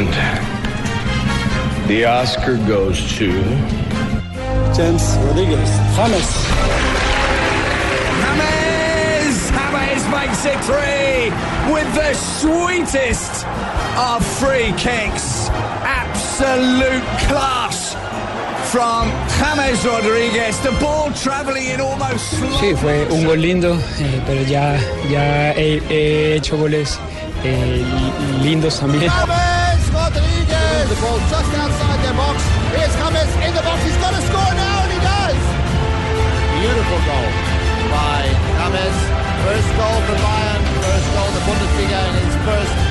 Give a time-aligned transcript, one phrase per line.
[0.00, 3.28] And the Oscar goes to.
[4.72, 5.70] James Rodriguez.
[5.94, 6.28] James.
[8.24, 9.38] James!
[9.52, 11.28] James makes it three
[11.70, 13.44] with the sweetest
[13.98, 15.50] of free kicks.
[15.84, 17.92] Absolute class
[18.72, 20.58] from James Rodriguez.
[20.60, 22.32] The ball traveling in almost.
[22.58, 24.78] Sí, fue un gol lindo, eh, pero ya,
[25.10, 26.98] ya he, he hecho goles
[27.44, 27.84] eh,
[28.42, 29.10] lindos también.
[29.10, 29.49] James
[30.80, 30.96] Rodriguez.
[30.96, 32.42] The ball just outside their box.
[32.72, 33.82] Here's James in the box.
[33.84, 35.40] He's got to score now, and he does.
[36.60, 37.28] Beautiful goal
[37.90, 38.22] by
[38.56, 38.96] James.
[39.44, 40.62] First goal for Bayern.
[40.84, 42.89] First goal in the Bundesliga in his first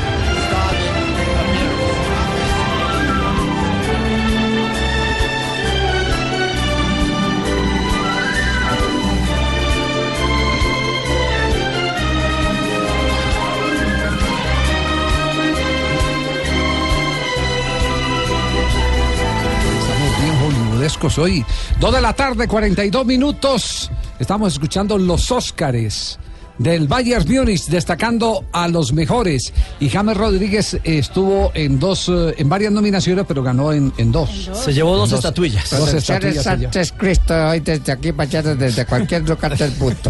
[20.79, 21.45] hollywoodescos hoy.
[21.79, 23.91] Dos de la tarde, 42 minutos.
[24.19, 26.17] Estamos escuchando los Óscares
[26.59, 29.51] del Bayern Múnich, destacando a los mejores.
[29.79, 34.51] Y James Rodríguez estuvo en dos, eh, en varias nominaciones, pero ganó en, en dos.
[34.53, 35.69] Se llevó dos estatuillas.
[35.71, 36.43] Dos estatuillas.
[36.43, 40.09] Sánchez Cristo, hoy desde aquí para allá, desde cualquier lugar del mundo.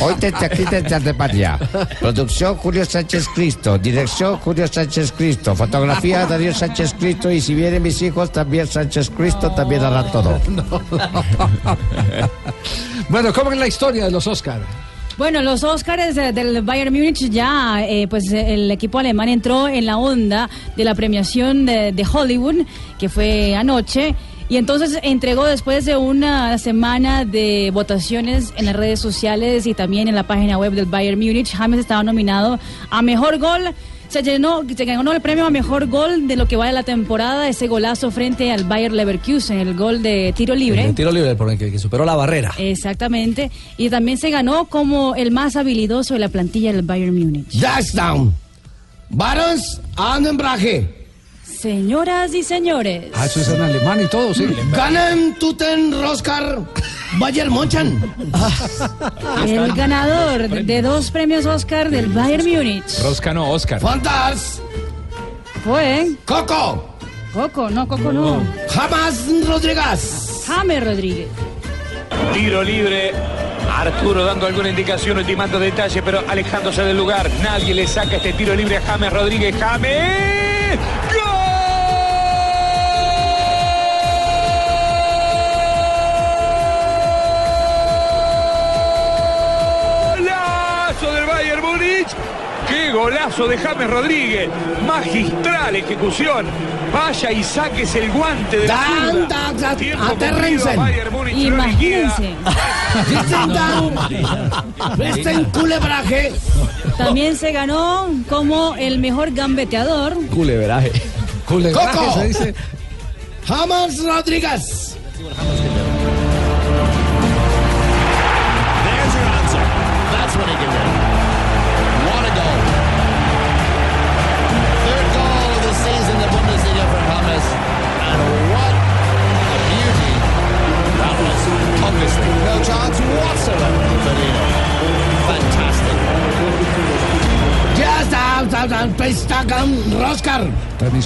[0.00, 1.58] Hoy desde aquí, desde Alemania.
[2.00, 3.78] Producción Julio Sánchez Cristo.
[3.78, 5.54] Dirección Julio Sánchez Cristo.
[5.54, 7.30] Fotografía Darío Sánchez Cristo.
[7.30, 10.40] Y si vienen mis hijos, también Sánchez Cristo, también hará todo.
[13.08, 14.60] Bueno, ¿cómo es la historia de los Óscar?
[15.22, 19.86] Bueno, los Óscares eh, del Bayern Múnich ya, eh, pues el equipo alemán entró en
[19.86, 22.66] la onda de la premiación de, de Hollywood,
[22.98, 24.16] que fue anoche.
[24.48, 30.08] Y entonces entregó después de una semana de votaciones en las redes sociales y también
[30.08, 32.58] en la página web del Bayern Múnich, James estaba nominado
[32.90, 33.72] a mejor gol.
[34.12, 36.82] Se, llenó, se ganó el premio a mejor gol de lo que va de la
[36.82, 40.84] temporada, ese golazo frente al Bayer Leverkusen, el gol de tiro libre.
[40.84, 42.52] El tiro libre, por el que, que superó la barrera.
[42.58, 43.50] Exactamente.
[43.78, 47.58] Y también se ganó como el más habilidoso de la plantilla del Bayern Múnich.
[47.58, 48.34] Touchdown.
[49.08, 51.01] Barons Annenbrache.
[51.62, 54.48] Señoras y señores, Ah, eso es en alemán y todo, sí.
[54.72, 56.58] Ganen Tuten Roskar
[57.20, 58.02] Bayern München.
[59.46, 63.78] el ganador de dos premios Oscar del Bayern Múnich Rosca no, Oscar.
[63.78, 64.60] Fantas.
[65.62, 66.96] fue Coco.
[67.32, 70.42] Coco, no, Coco no, Jamás Rodríguez.
[70.44, 71.28] James Rodríguez.
[72.34, 73.12] Tiro libre.
[73.70, 77.30] Arturo dando alguna indicación, ultimando detalle, pero alejándose del lugar.
[77.40, 79.54] Nadie le saca este tiro libre a James Rodríguez.
[79.56, 80.80] James.
[81.14, 81.41] ¡Golazo
[91.42, 92.06] Bayern Múnich!
[92.68, 94.48] ¡Qué golazo de James Rodríguez!
[94.86, 96.46] Magistral ejecución.
[96.92, 99.26] Vaya y saques el guante de la Dan, zurda.
[99.26, 100.76] dan, dan, Tiempo aterrense.
[101.34, 102.34] Imagínense.
[105.00, 106.32] Este culebraje.
[106.96, 110.14] También se ganó como el mejor gambeteador.
[110.26, 110.92] Culebraje
[111.46, 112.14] Coco.
[112.14, 112.54] se dice.
[113.46, 114.96] Jamás Rodríguez.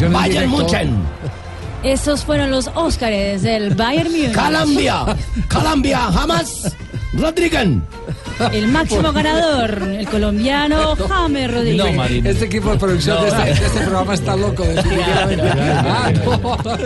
[0.00, 0.50] En Bayern.
[0.50, 0.96] München.
[1.82, 4.34] Esos fueron los Óscares del Bayern Múnich.
[4.34, 5.04] Colombia.
[5.52, 5.98] Colombia.
[6.12, 6.74] Jamás
[7.12, 7.68] Rodríguez.
[8.52, 11.86] El máximo ganador, el colombiano James Rodríguez.
[11.86, 12.30] No, Marina.
[12.30, 15.44] Este equipo de producción de, este, de este programa está loco, definitivamente.
[15.88, 16.36] Ah, no,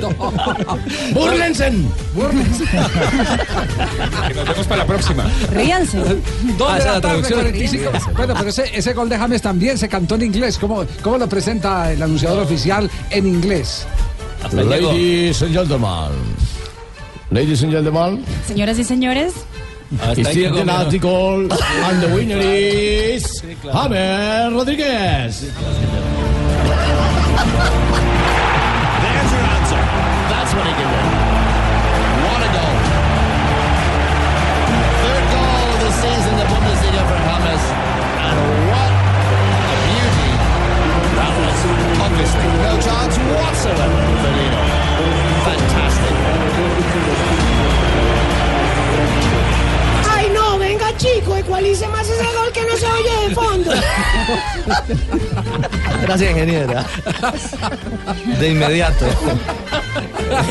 [0.01, 0.79] no.
[1.13, 1.91] Burlensen.
[2.15, 2.65] Búrlense.
[4.29, 5.25] Que nos vemos para la próxima.
[5.53, 5.99] Ríanse.
[6.59, 7.41] Dos Ah, la traducción.
[7.41, 7.91] 45.
[8.17, 10.59] Bueno, pero ese, ese gol de James también se cantó en inglés.
[10.59, 13.87] ¿Cómo, cómo lo presenta el anunciador oficial en inglés?
[14.43, 14.63] Hasta.
[14.63, 16.11] Ladies and gentlemen.
[17.31, 18.25] Ladies and gentlemen.
[18.47, 19.35] Señoras y señores,
[19.99, 23.43] Hasta ahí the llegó, and the winner is
[23.73, 25.41] James Rodríguez.
[25.41, 25.51] There's
[29.35, 29.83] your answer.
[30.31, 31.01] That's what he can do.
[32.23, 32.77] What a goal.
[35.03, 37.63] Third goal of the season, the Bundesliga for James.
[38.31, 38.39] And
[38.71, 40.31] what a beauty.
[41.19, 41.59] That was
[41.99, 44.55] obviously no chance whatsoever for.
[45.51, 46.15] Fantastic.
[51.01, 53.71] Chico, ecualice más ese gol que no se oye de fondo.
[56.03, 56.85] Gracias, ingeniera.
[58.39, 59.07] De inmediato.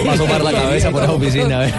[0.05, 1.57] Va a asomar la cabeza por esa oficina.
[1.57, 1.73] a ver.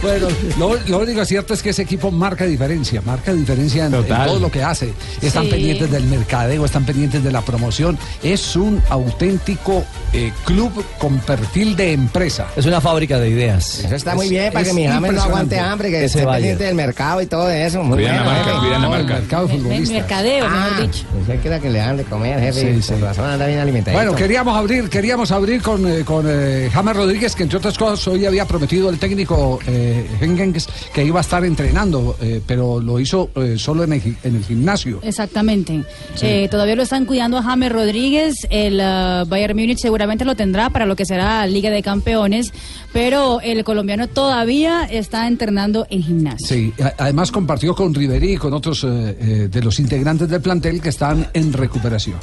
[0.00, 0.28] Bueno,
[0.58, 4.50] lo, lo único cierto es que ese equipo marca diferencia, marca diferencia en, todo lo
[4.50, 4.92] que hace.
[5.20, 5.50] Están Sí.
[5.50, 7.98] pendientes del mercadeo, están pendientes de la promoción.
[8.22, 12.46] Es un auténtico eh, club con perfil de empresa.
[12.56, 13.80] Es una fábrica de ideas.
[13.80, 16.34] Eso está muy bien para es que mi James no aguante hambre, que esté Bayern.
[16.36, 17.82] pendiente del mercado y todo eso.
[17.82, 18.60] Muy Cuidan la bueno, marca, jefe.
[18.60, 19.48] cuidan la No, el mercado.
[19.48, 21.04] Mercadeo, mejor Ah, dicho.
[21.12, 22.60] pensé que era que le dan de comer, jefe.
[22.60, 22.92] Sí, y sí.
[22.92, 23.96] Por razón anda bien alimentado.
[23.96, 28.06] Bueno, queríamos abrir, queríamos abrir con, eh, con eh, James Rodríguez, que entre otras cosas
[28.08, 32.98] hoy había prometido el técnico eh, Hengens que iba a estar entrenando, eh, pero lo
[33.00, 35.00] hizo eh, solo en el, en el gimnasio.
[35.02, 35.82] Exactamente.
[36.22, 38.46] Eh, todavía lo están cuidando a James Rodríguez.
[38.50, 42.52] El ah, Bayern Múnich seguramente lo tendrá para lo que será Liga de Campeones,
[42.92, 46.46] pero el colombiano todavía está entrenando en gimnasio.
[46.46, 50.80] Sí, además compartió con Riverí y con otros eh, eh, de los integrantes del plantel
[50.80, 52.18] que están en recuperación.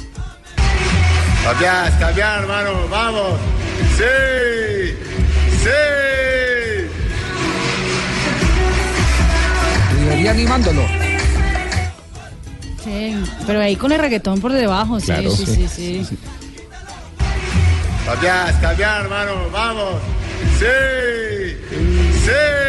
[1.44, 3.34] Cambiar, cambiar, hermano, vamos.
[3.96, 4.92] Sí,
[5.62, 5.68] sí.
[10.00, 10.82] Riverí animándolo.
[12.82, 13.14] Sí,
[13.46, 15.68] pero ahí con el reggaetón por debajo, sí, Claro, sí, sí.
[15.68, 16.18] sí, sí.
[18.04, 19.94] Cambiar, cambiar, hermano, vamos.
[20.58, 20.66] Sí,
[22.24, 22.64] sí.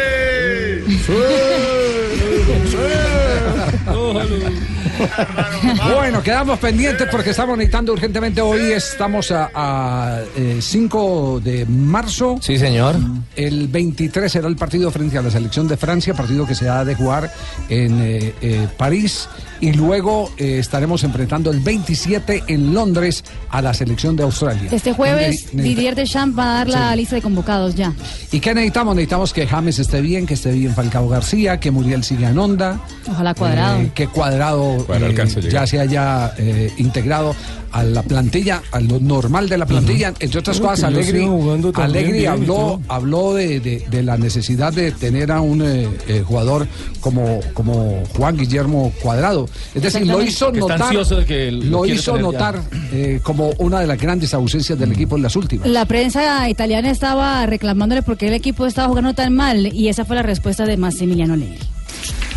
[5.94, 8.40] Bueno, quedamos pendientes porque estamos necesitando urgentemente.
[8.40, 10.20] Hoy estamos a,
[10.60, 12.38] 5 de marzo.
[12.40, 12.96] Sí, señor.
[13.34, 16.84] El 23 será el partido frente a la selección de Francia, partido que se ha
[16.84, 17.32] de jugar
[17.68, 19.28] en eh, eh, París.
[19.60, 24.68] Y luego eh, estaremos enfrentando el 27 en Londres a la selección de Australia.
[24.70, 26.96] Este jueves Didier Deschamps va a dar la Sí.
[26.98, 27.92] lista de convocados ya.
[28.32, 28.94] ¿Y qué necesitamos?
[28.94, 32.80] Necesitamos que James esté bien, que esté bien Falcao García, que Muriel siga en onda.
[33.10, 33.80] Ojalá cuadrado.
[33.80, 37.34] Eh, que Cuadrado, Eh, alcance ya se haya eh, integrado
[37.72, 40.12] a la plantilla, a lo normal de la plantilla.
[40.18, 41.28] Entre otras Creo cosas, Alegri,
[41.74, 46.22] Alegri bien habló, habló de, de- de la necesidad de tener a un eh, eh,
[46.26, 46.66] jugador
[47.00, 49.48] como, como Juan Guillermo Cuadrado.
[49.74, 52.62] Es decir, lo hizo notar, ansioso de que lo hizo notar
[52.92, 55.66] eh, como una de las grandes ausencias del equipo en las últimas.
[55.68, 60.04] La prensa italiana estaba reclamándole por qué el equipo estaba jugando tan mal y esa
[60.04, 61.58] fue la respuesta de Massimiliano Allegri.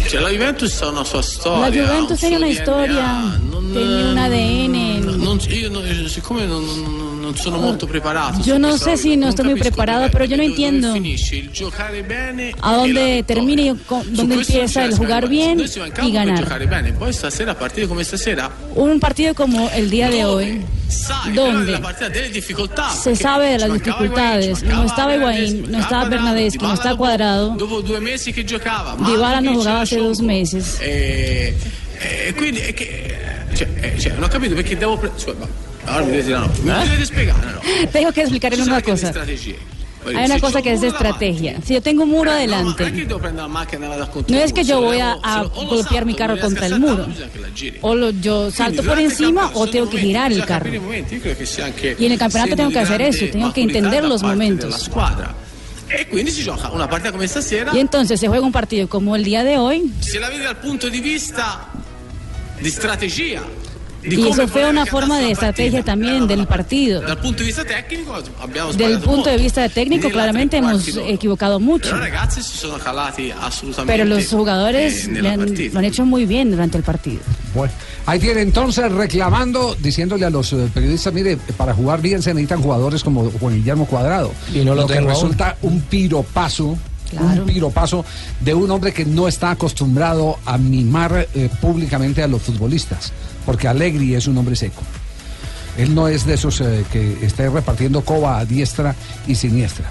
[0.09, 1.59] Cioè, la Juventus ha una sua storia.
[1.59, 4.99] La Juventus un tiene suo una DNA, storia, non- tiene un ADN.
[5.21, 8.39] non- io non- siccome non, non- non sono molto preparato.
[8.41, 10.95] Yo no sé si no estoy muy preparado, pero yo no entiendo
[12.59, 13.75] a dónde termina y
[14.09, 16.39] dónde empieza el jugar bien y ganar.
[16.39, 16.93] giocare bene.
[16.93, 20.65] Poi stasera, partite come stasera, Un partido como el día de hoy,
[21.35, 21.79] donde
[23.03, 27.55] se sabe de las dificultades, no estaba Higuaín, no estaba mancava Bernardeschi, no dopo- Cuadrado.
[28.97, 30.79] Dybala Mandzukic, giocava hace dos meses.
[34.23, 34.99] Ho capito perché devo.
[35.85, 36.07] No, no.
[36.63, 37.61] No, no.
[37.91, 39.11] tengo que explicarle Ci sono una cosa.
[40.05, 41.59] Hay una cosa que es de estrategia.
[41.63, 42.83] Si yo tengo un muro adelante,
[44.27, 47.05] no es que yo voy a, a golpear mi carro contra el muro.
[47.81, 50.69] o lo- yo salto por encima o tengo que girar el carro.
[50.71, 54.89] Y en el campeonato tengo que hacer eso, tengo que entender los momentos.
[55.91, 56.43] E si
[57.27, 57.71] stasera.
[57.73, 60.87] Y entonces se juega un partido como el día de hoy Se la dal punto
[60.87, 61.67] di vista
[62.61, 63.41] di strategia.
[64.03, 67.01] Y eso fue una forma de estrategia también del partido.
[67.01, 67.63] Dal punto di vista
[68.41, 71.95] abbiamo Del punto de vista técnico claramente hemos equivocado mucho,
[73.85, 75.29] pero los jugadores lo
[75.79, 77.21] han hecho muy bien durante el partido.
[77.53, 77.73] Bueno,
[78.05, 82.61] ahí tiene entonces reclamando, diciéndole a los eh, periodistas, mire, para jugar bien se necesitan
[82.61, 84.31] jugadores como Juan Guillermo Cuadrado.
[84.53, 85.15] Y no lo que tengo aún.
[85.15, 86.77] resulta un piropaso.
[87.11, 88.05] Un piropaso
[88.39, 93.11] de un hombre que no está acostumbrado a mimar eh, públicamente a los futbolistas,
[93.49, 94.83] porque Alegri es un hombre seco.
[95.75, 98.93] Él no es de esos eh, que esté repartiendo coba a diestra
[99.25, 99.89] y siniestra.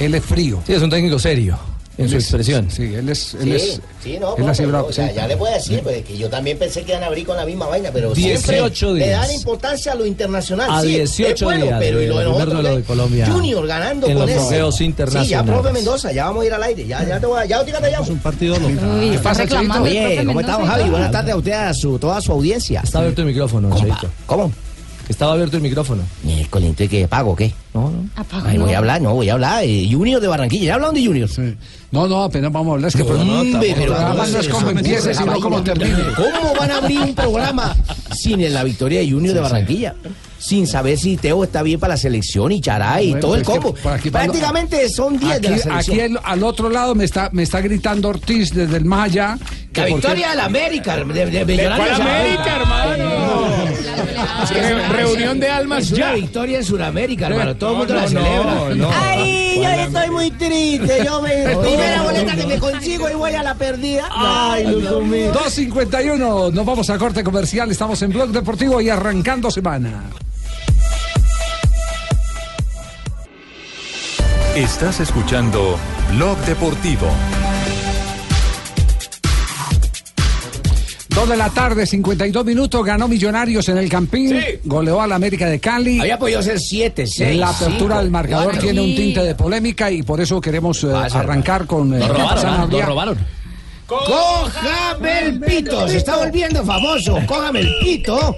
[0.00, 0.60] Él es frío.
[0.66, 1.56] Sí, es un técnico serio
[1.98, 2.70] en Él su es- expresión.
[2.70, 3.34] Sí, él es.
[3.34, 5.14] Él Sí, es sí, no, él profe, así bravo, o sea, sí.
[5.16, 7.36] ya le voy a decir, pues, que yo también pensé que iban a abrir con
[7.36, 9.20] la misma vaina, pero 18 siempre le días.
[9.26, 10.68] dan importancia a lo internacional.
[10.70, 12.76] A sí, 18 es bueno, días pero y lo de nosotros, ¿qué?
[12.76, 14.40] de Colombia Junior ganando en con los eso.
[14.48, 15.54] bloqueos Sí, ya, internacionales.
[15.54, 17.72] profe Mendoza, ya vamos a ir al aire, ya, ya te voy a, ya te.
[17.72, 18.98] Es un partido local.
[19.00, 20.90] Uy, ¿Qué pasa, reclamando Oye, ¿cómo estamos, Javi?
[20.90, 22.80] Buenas tardes a usted, a su, toda su audiencia.
[22.84, 23.70] Está abierto el micrófono.
[24.26, 24.52] ¿Cómo?
[25.08, 26.02] Estaba abierto el micrófono.
[26.24, 27.06] Miércoles, ¿entonces qué?
[27.06, 27.52] ¿Pago o qué?
[27.72, 28.08] No, no.
[28.16, 28.74] Apaga, Ay, voy no.
[28.74, 29.62] a hablar, no, voy a hablar.
[29.64, 31.28] eh, Junior de Barranquilla, ¿ya hablaron de Junior?
[31.28, 31.54] Sí.
[31.92, 32.88] No, no, apenas vamos a hablar.
[32.88, 35.94] Es que Hombre, pero el programa ¿cómo no es como empiece, sino como termine.
[36.16, 37.76] ¿Cómo van a abrir un programa
[38.14, 39.94] sin la victoria de Junior de Barranquilla?
[40.38, 43.42] Sin saber si Teo está bien para la selección y Chará y Bueno, todo el
[43.42, 43.74] que combo.
[44.12, 45.96] Prácticamente son 10 de la Aquí, selección.
[45.96, 49.38] aquí el- al otro lado me está, me está gritando Ortiz desde el allá
[49.76, 51.88] La victoria de la América, de, de, ¿De Millonarios.
[51.98, 53.66] cuál América, hermano?
[54.50, 56.12] Re- reunión de almas ya.
[56.12, 57.56] victoria en Sudamérica, hermano.
[57.56, 58.74] Todo el mundo No, la celebra.
[58.74, 58.90] no.
[58.94, 61.02] Ay, yo estoy muy triste.
[61.04, 61.30] Yo me.
[61.62, 64.08] Primera boleta que me consigo y voy a la perdida.
[64.10, 65.32] Ay, Dios mío.
[65.32, 70.04] 251, nos vamos a corte comercial, estamos en Blog Deportivo y arrancando semana.
[74.54, 75.76] Estás escuchando
[76.14, 77.06] Blog Deportivo.
[81.16, 85.48] Dos de la tarde, 52 minutos, ganó Millonarios en el Campín, goleó a la América
[85.48, 85.98] de Cali.
[85.98, 87.38] Había podido ser 7, 6.
[87.38, 91.66] La apertura del marcador tiene un tinte de polémica y por eso queremos eh, arrancar
[91.66, 92.68] con eh, robaron, ¿ah?
[92.70, 93.18] Nos robaron.
[93.86, 97.18] Cójame el pito, se está volviendo famoso.
[97.26, 98.36] Cójame el pito.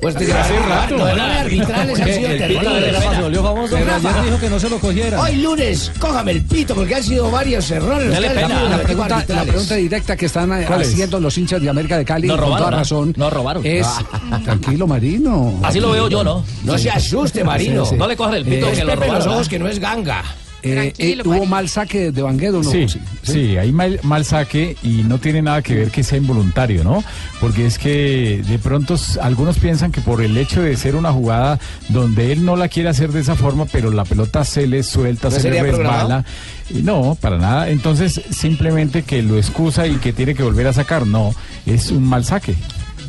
[0.00, 0.96] Pues te Hace rato.
[0.96, 2.94] Los arbitrales han sido terribles.
[2.94, 3.74] Rafa se volvió famoso.
[3.74, 5.20] Pero Pero ayer Rafa, dijo que no se lo cogiera.
[5.20, 8.10] Hoy lunes, cójame el pito, porque han sido varios errores.
[8.10, 8.62] Dale pena.
[8.68, 12.28] La pregunta, la pregunta directa que están eh, haciendo los hinchas de América de Cali,
[12.28, 12.80] con robaron, toda ¿ah?
[12.80, 13.64] razón, Nos robaron.
[13.64, 13.86] es...
[13.86, 14.40] Ah.
[14.44, 15.58] Tranquilo, Marino.
[15.62, 16.44] Así lo veo yo, ¿no?
[16.64, 17.84] No se asuste, Marino.
[17.84, 17.96] Sí, sí.
[17.96, 20.22] No le cojas el pito Eh, que lo que no es ganga.
[20.62, 22.70] Eh, eh, hubo mal saque de Vanguedo, ¿no?
[22.70, 22.86] Sí,
[23.22, 27.04] sí, hay mal, mal saque y no tiene nada que ver que sea involuntario, ¿no?
[27.40, 31.60] Porque es que de pronto algunos piensan que por el hecho de ser una jugada
[31.88, 35.30] donde él no la quiere hacer de esa forma, pero la pelota se le suelta,
[35.30, 36.24] ¿No se le resbala.
[36.70, 37.68] Y no, para nada.
[37.68, 41.06] Entonces, simplemente que lo excusa y que tiene que volver a sacar.
[41.06, 41.32] No,
[41.64, 42.56] es un mal saque.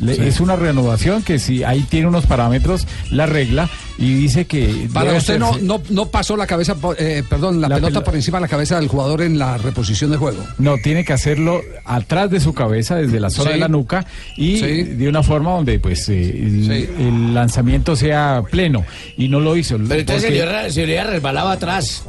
[0.00, 0.22] Le- Sí.
[0.22, 4.88] Es una renovación que si ahí tiene unos parámetros, la regla y dice que...
[4.92, 8.00] Para usted no, hacerse- no, no pasó la cabeza, por- eh, perdón, la, La pelota
[8.00, 10.44] pelo- por encima de la cabeza del jugador en la reposición de juego.
[10.58, 13.54] No, tiene que hacerlo atrás de su cabeza, desde la zona Sí.
[13.54, 14.82] de la nuca y Sí.
[14.84, 16.88] de una forma donde pues eh, el, Sí.
[17.00, 18.84] el lanzamiento sea pleno
[19.16, 19.76] y no lo hizo.
[19.88, 22.04] Pero entonces se porque- se le resbalado atrás.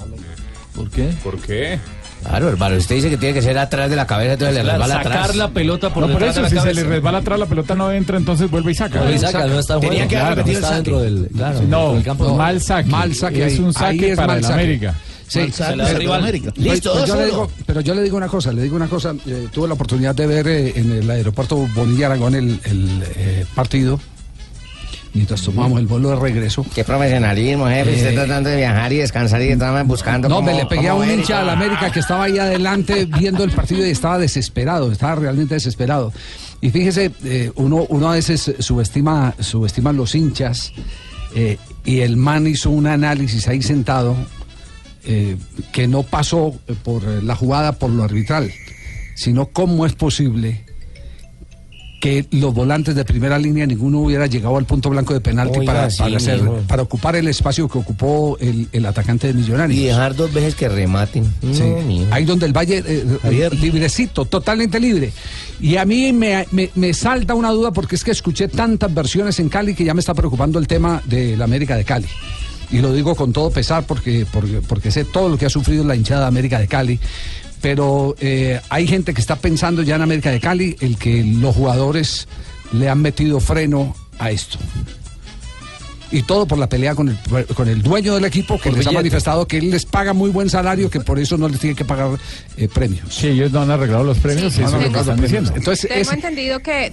[0.75, 1.09] ¿Por qué?
[1.23, 1.79] ¿Por qué?
[2.23, 4.95] Claro, hermano, usted dice que tiene que ser atrás de la cabeza, entonces le resbala
[4.95, 5.35] sacar atrás.
[5.37, 6.81] la pelota por No, por eso, de la si se cabeza.
[6.81, 8.99] le resbala atrás, la pelota no entra, entonces vuelve y saca.
[8.99, 10.75] Vuelve y saca, no está en Tenía que haber Claro, el está saque.
[10.75, 12.23] dentro del, claro, No, del campo.
[12.25, 12.89] no, mal saque.
[12.89, 13.59] Mal saque Es ahí.
[13.59, 14.53] un saque es para el saque.
[14.53, 14.95] América.
[15.27, 15.83] Sí, Se pero-.
[15.85, 18.87] Pues- Listo, pues yo le digo, pero yo le digo una cosa, le digo una
[18.87, 19.13] cosa.
[19.27, 23.45] eh, tuve la oportunidad de ver eh, en el aeropuerto Bonilla Aragón el, el, eh,
[23.53, 23.99] partido
[25.13, 26.65] mientras tomamos el vuelo de regreso.
[26.73, 27.91] Qué profesionalismo, jefe.
[27.95, 30.29] Usted Eh, tratando de viajar y descansar y estaba buscando.
[30.29, 33.05] No, cómo- me le pegué a un hincha de la América que estaba ahí adelante
[33.05, 36.13] viendo el partido y estaba desesperado, estaba realmente desesperado.
[36.61, 40.73] Y fíjese, eh, uno, uno a veces subestima, subestima los hinchas
[41.35, 44.15] eh, y el man hizo un análisis ahí sentado
[45.05, 45.37] eh,
[45.71, 48.51] que no pasó por la jugada por lo arbitral,
[49.15, 50.65] sino cómo es posible
[51.99, 55.73] que los volantes de primera línea ninguno hubiera llegado al punto blanco de penalti Oiga,
[55.73, 59.77] para, sí, para, hacer- para ocupar el espacio que ocupó el, el atacante de Millonarios.
[59.79, 61.25] Y dejar dos veces que rematen.
[61.51, 65.11] Sí, No, ahí donde el Valle, eh, librecito, totalmente libre.
[65.59, 69.39] Y a mí me, me- me salta una duda porque es que escuché tantas versiones
[69.39, 72.07] en Cali que ya me está preocupando el tema de la América de Cali.
[72.71, 75.83] Y lo digo con todo pesar porque, porque, porque sé todo lo que ha sufrido
[75.83, 76.99] la hinchada de América de Cali.
[77.61, 81.55] Pero eh, hay gente que está pensando ya en América de Cali el que los
[81.55, 82.27] jugadores
[82.71, 84.57] le han metido freno a esto.
[86.11, 88.87] Y todo por la pelea con el, con el dueño del equipo que Por les
[88.87, 91.75] ha manifestado que él les paga muy buen salario, que por eso no les tiene
[91.75, 92.17] que pagar
[92.57, 93.13] eh, premios.
[93.13, 95.01] Sí, ellos no han arreglado los premios, Sí, eso no es han lo que arreglado
[95.11, 95.51] están los diciendo.
[95.51, 95.67] premios.
[95.67, 96.91] Entonces, Tengo es- entendido que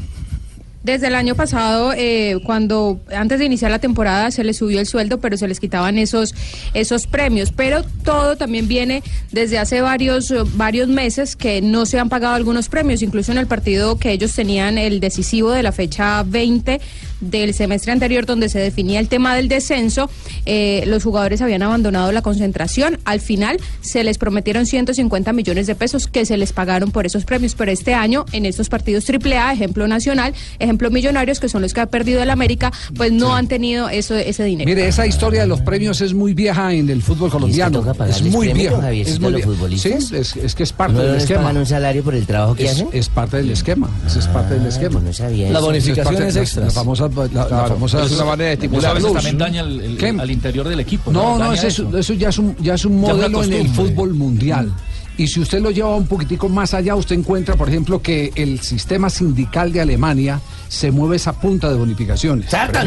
[0.86, 4.86] desde el año pasado, eh, cuando antes de iniciar la temporada se les subió el
[4.86, 6.32] sueldo, pero se les quitaban esos
[6.74, 7.50] esos premios.
[7.50, 9.02] Pero todo también viene
[9.32, 13.48] desde hace varios varios meses que no se han pagado algunos premios, incluso en el
[13.48, 16.80] partido que ellos tenían el decisivo de la fecha 20
[17.20, 20.10] del semestre anterior, donde se definía el tema del descenso,
[20.44, 22.98] eh, los jugadores habían abandonado la concentración.
[23.04, 27.24] Al final se les prometieron 150 millones de pesos que se les pagaron por esos
[27.24, 31.72] premios, pero este año en estos partidos AAA, ejemplo nacional, ejemplo millonarios, que son los
[31.74, 34.68] que ha perdido el América, pues no han tenido eso, ese dinero.
[34.68, 37.84] Mire, esa historia de los premios es muy vieja en el fútbol colombiano.
[38.08, 38.80] Es muy vieja.
[38.80, 39.50] Javiercito, Es muy los vieja.
[39.52, 40.04] futbolistas?
[40.08, 41.40] Sí, es, es que es parte ¿No del esquema.
[41.42, 42.88] pagan un salario por el trabajo que Es, hacen?
[42.92, 43.88] es parte del esquema.
[44.06, 44.92] Eso es parte del esquema.
[44.92, 45.66] pues no sabía Las eso.
[45.66, 46.66] bonificaciones Es parte- extras.
[46.66, 48.96] La famosa, la, la famosa Es una manera de estimular.
[48.96, 50.08] Eso también daña el- el- ¿Qué?
[50.08, 51.10] al interior del equipo.
[51.12, 51.96] No, no, eso, es- eso.
[51.98, 54.72] eso ya es un, ya es un modelo en el fútbol mundial.
[55.18, 58.60] Y si usted lo lleva un poquitico más allá, usted encuentra, por ejemplo, que el
[58.60, 62.50] sistema sindical de Alemania se mueve esa punta de bonificaciones.
[62.50, 62.86] ¡Satan!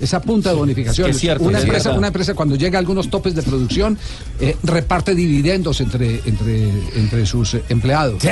[0.00, 1.10] Esa punta de bonificación.
[1.10, 3.98] Es cierto, una, es empresa, una empresa cuando llega a algunos topes de producción
[4.40, 8.22] eh, reparte dividendos entre, entre, entre sus eh, empleados.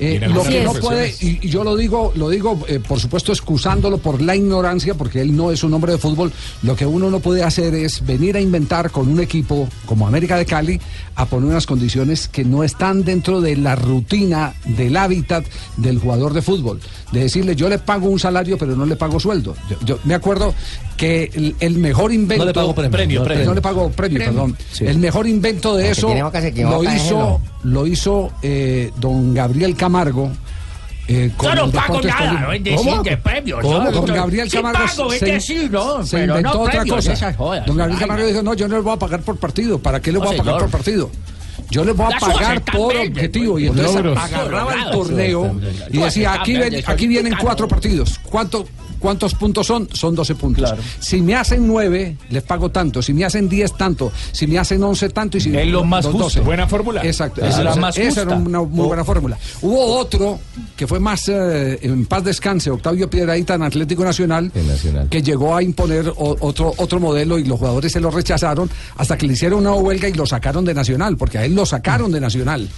[0.00, 3.32] Eh, lo que no puede, y, y yo lo digo, lo digo eh, por supuesto
[3.32, 6.32] excusándolo por la ignorancia, porque él no es un hombre de fútbol,
[6.62, 10.36] lo que uno no puede hacer es venir a inventar con un equipo como América
[10.36, 10.80] de Cali
[11.14, 15.44] a poner unas condiciones que no están dentro de la rutina, del hábitat
[15.76, 16.80] del jugador de fútbol.
[17.12, 19.54] De decirle, yo le pago un salario, pero no le pago sueldo.
[19.70, 20.54] Yo, yo me acuerdo
[20.96, 22.44] que el, el mejor invento...
[22.44, 22.90] No le pago premio.
[22.90, 23.44] Premio, no, premio.
[23.46, 24.32] no le pago premio, Premio.
[24.32, 24.56] perdón.
[24.72, 24.86] Sí.
[24.86, 26.08] El mejor invento de Porque eso
[26.70, 30.30] lo hizo, lo hizo eh, don Gabriel Camargo.
[31.08, 33.02] eh, con Yo no pago nada, no es decir ¿Cómo?
[33.02, 33.60] de premios.
[33.62, 33.90] ¿Cómo?
[33.92, 36.04] Don Gabriel sí Camargo pago, es se, decir, ¿no?
[36.04, 37.12] se Pero inventó no otra premios, cosa.
[37.12, 38.00] esas jodas, Don Gabriel.
[38.00, 39.78] Camargo dijo, no, yo no les voy a pagar por partido.
[39.78, 40.60] ¿Para qué les voy a pagar señor.
[40.62, 41.10] por partido?
[41.70, 43.58] Yo les voy a pagar por objetivo.
[43.58, 45.56] Y por entonces agarraba el torneo
[45.90, 48.18] y decía, aquí, ven- aquí vienen cuatro partidos.
[48.22, 48.66] ¿Cuánto,
[49.06, 49.88] ¿Cuántos puntos son?
[49.92, 50.74] Son 12 puntos.
[50.98, 53.00] Si me hacen 9, les pago tanto.
[53.02, 54.10] Si me hacen 10, tanto.
[54.32, 55.36] Si me hacen 11, tanto.
[55.38, 56.42] Y si Es lo más justo.
[56.42, 57.04] Buena fórmula.
[57.04, 57.40] Exacto.
[57.40, 58.22] Esa Esa, es la esa- más esa justa.
[58.22, 59.38] era una muy buena fórmula.
[59.62, 60.40] Hubo otro
[60.76, 64.50] que fue más eh, en paz descanse, Octavio Piedraíta en Atlético Nacional,
[65.08, 69.16] que llegó a imponer o- otro, otro modelo y los jugadores se lo rechazaron hasta
[69.16, 72.10] que le hicieron una huelga y lo sacaron de Nacional, porque a él lo sacaron
[72.10, 72.68] de Nacional.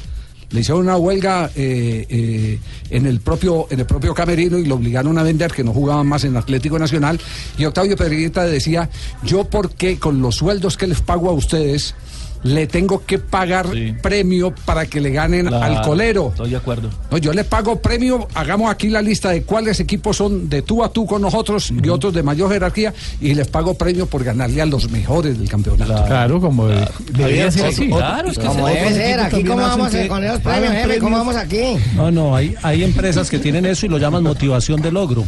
[0.50, 2.58] Le hicieron una huelga eh, eh,
[2.90, 6.06] en el propio en el propio camerino y lo obligaron a vender que no jugaban
[6.06, 7.20] más en Atlético Nacional.
[7.58, 8.88] Y Octavio Pedrita decía
[9.22, 11.94] yo porque con los sueldos que les pago a ustedes
[12.42, 13.66] le tengo que pagar
[14.02, 16.28] premio para que le ganen al colero.
[16.30, 16.90] Estoy de acuerdo.
[17.10, 20.82] No, yo le pago premio, hagamos aquí la lista de cuáles equipos son de tú
[20.84, 24.62] a tú con nosotros y otros de mayor jerarquía y les pago premio por ganarle
[24.62, 26.04] a los mejores del campeonato.
[26.06, 27.88] Claro, como de- debería ser así.
[27.88, 30.98] Claro, es que Como se- debe ser, aquí cómo vamos a- con esos premios, jefe,
[30.98, 31.62] ¿cómo vamos aquí?
[31.96, 35.24] No, no, hay, hay empresas que tienen eso y lo llaman motivación de logro,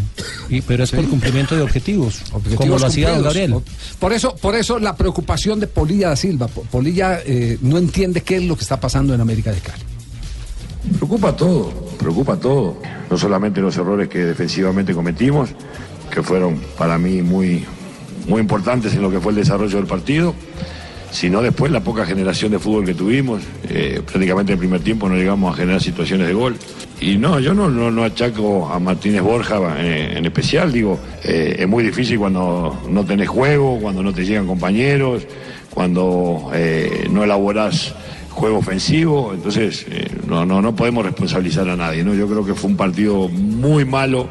[0.49, 2.21] y, pero es por cumplimiento de objetivos,
[2.57, 3.23] como lo hacía don.
[3.23, 3.55] Gabriel.
[3.99, 6.49] Por eso, por eso la preocupación de Polilla da Silva.
[6.49, 6.65] Po-
[7.03, 9.83] Eh, no entiende qué es lo que está pasando en América de Cali.
[10.97, 12.77] Preocupa todo, preocupa todo.
[13.11, 15.51] No solamente los errores que defensivamente cometimos,
[16.11, 17.65] que fueron para mí muy,
[18.27, 20.35] muy importantes en lo que fue el desarrollo del partido,
[21.11, 23.43] sino después la poca generación de fútbol que tuvimos.
[23.69, 26.57] Eh, prácticamente en el primer tiempo no llegamos a generar situaciones de gol.
[27.01, 31.57] Y no, yo no, no, no achaco a Martínez Borja eh, en especial, digo, eh,
[31.59, 35.27] es muy difícil cuando no tenés juego, cuando no te llegan compañeros,
[35.75, 37.95] cuando eh, no elaborás
[38.31, 42.15] juego ofensivo, entonces eh, no, no, no podemos responsabilizar a nadie, ¿no?
[42.15, 44.29] Yo creo que fue un partido muy malo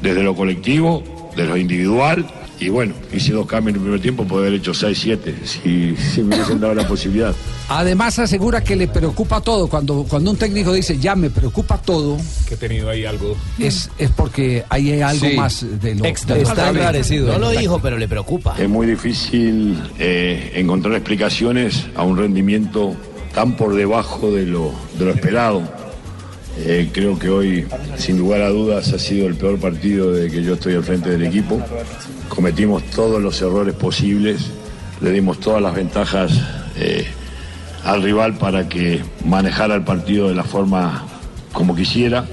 [0.00, 1.02] desde lo colectivo,
[1.36, 2.26] de lo individual,
[2.62, 5.96] y bueno, hice dos cambios en el primer tiempo, puede haber hecho 6, 7, si,
[5.96, 7.34] si me hubiesen dado la posibilidad.
[7.68, 9.68] Además asegura que le preocupa todo.
[9.68, 13.36] Cuando, cuando un técnico dice ya me preocupa todo, Que he tenido ahí algo.
[13.58, 15.36] es, es porque hay algo Sí.
[15.36, 16.36] más de lo Extra.
[16.38, 17.32] Está enrarecido.
[17.32, 18.54] No lo dijo, pero le preocupa.
[18.58, 22.94] Es muy difícil eh, encontrar explicaciones a un rendimiento
[23.34, 25.62] tan por debajo de lo, de lo esperado.
[26.58, 30.42] Eh, creo que hoy, sin lugar a dudas, ha sido el peor partido de que
[30.42, 31.60] yo estoy al frente del equipo.
[32.28, 34.50] Cometimos todos los errores posibles,
[35.00, 36.32] le dimos todas las ventajas
[36.76, 37.06] eh,
[37.84, 41.06] al rival para que manejara el partido de la forma
[41.52, 42.26] como quisiera.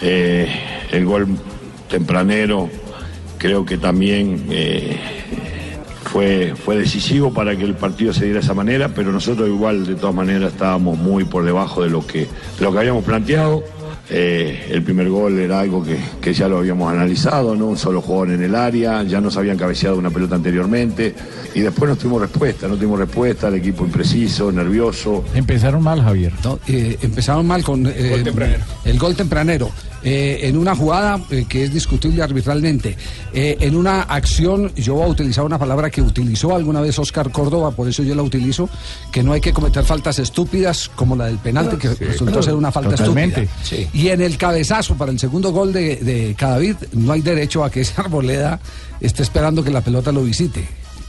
[0.00, 0.48] Eh,
[0.90, 1.28] el gol
[1.88, 2.68] tempranero
[3.38, 4.46] creo que también
[6.12, 9.86] fue, fue decisivo para que el partido se diera de esa manera, pero nosotros igual
[9.86, 13.62] de todas maneras estábamos muy por debajo de lo que, de lo que habíamos planteado.
[14.10, 17.66] Eh, el primer gol era algo que, que ya lo habíamos analizado, ¿no?
[17.66, 21.14] Un solo jugador en el área, ya nos habían cabeceado una pelota anteriormente
[21.54, 25.24] y después no tuvimos respuesta, no tuvimos respuesta, el equipo impreciso, nervioso.
[25.34, 26.32] Empezaron mal, Javier.
[26.42, 29.70] No, eh, empezaron mal con eh, Gol el gol tempranero.
[30.10, 32.96] Eh, en una jugada eh, que es discutible arbitralmente,
[33.34, 37.30] Eh, en una acción, yo voy a utilizar una palabra que utilizó alguna vez Oscar
[37.30, 38.70] Córdoba, por eso yo la utilizo,
[39.12, 42.42] que no hay que cometer faltas estúpidas como la del penalti, que Sí, resultó claro.
[42.42, 43.42] ser una falta Totalmente.
[43.42, 43.90] estúpida.
[43.92, 47.70] Y en el cabezazo para el segundo gol de, de Cadavid, no hay derecho a
[47.70, 48.60] que esa arboleda
[49.02, 50.66] esté esperando que la pelota lo visite.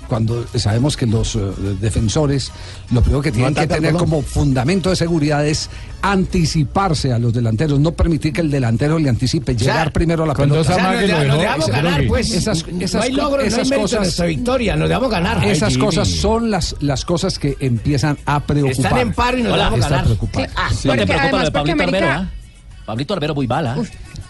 [0.09, 1.39] Cuando sabemos que los eh,
[1.79, 2.51] defensores
[2.91, 3.99] lo primero que tienen que tener ¿no?
[3.99, 5.69] como fundamento de seguridad es
[6.01, 10.27] anticiparse a los delanteros, no permitir que el delantero le anticipe, sea, llegar primero a
[10.27, 10.61] la pelota.
[10.61, 12.31] O sea, nos, nos dejamos se ganar, pues.
[12.31, 15.09] Esas- esas no hay logro, no hay esas mérito en cosas- nuestra victoria, nos dejamos
[15.11, 15.43] ganar.
[15.45, 18.85] Esas Ay, cosas son las, las cosas que empiezan a preocupar.
[18.85, 19.63] Están en paro y nos Hola.
[19.65, 20.07] dejamos Está ganar.
[20.17, 22.29] Sí, ah, Sí, porque me preocupa de porque Pablito Arbero, América...
[22.31, 22.85] ¿ah?
[22.85, 23.77] Pablito Arbero muy bala.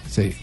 [0.10, 0.34] Sí.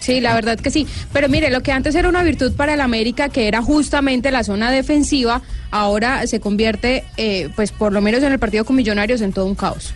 [0.00, 0.86] Sí, la verdad que sí.
[1.12, 4.44] Pero mire, lo que antes era una virtud para el América, que era justamente la
[4.44, 9.20] zona defensiva, ahora se convierte, eh, pues por lo menos en el partido con Millonarios,
[9.20, 9.94] en todo un caos.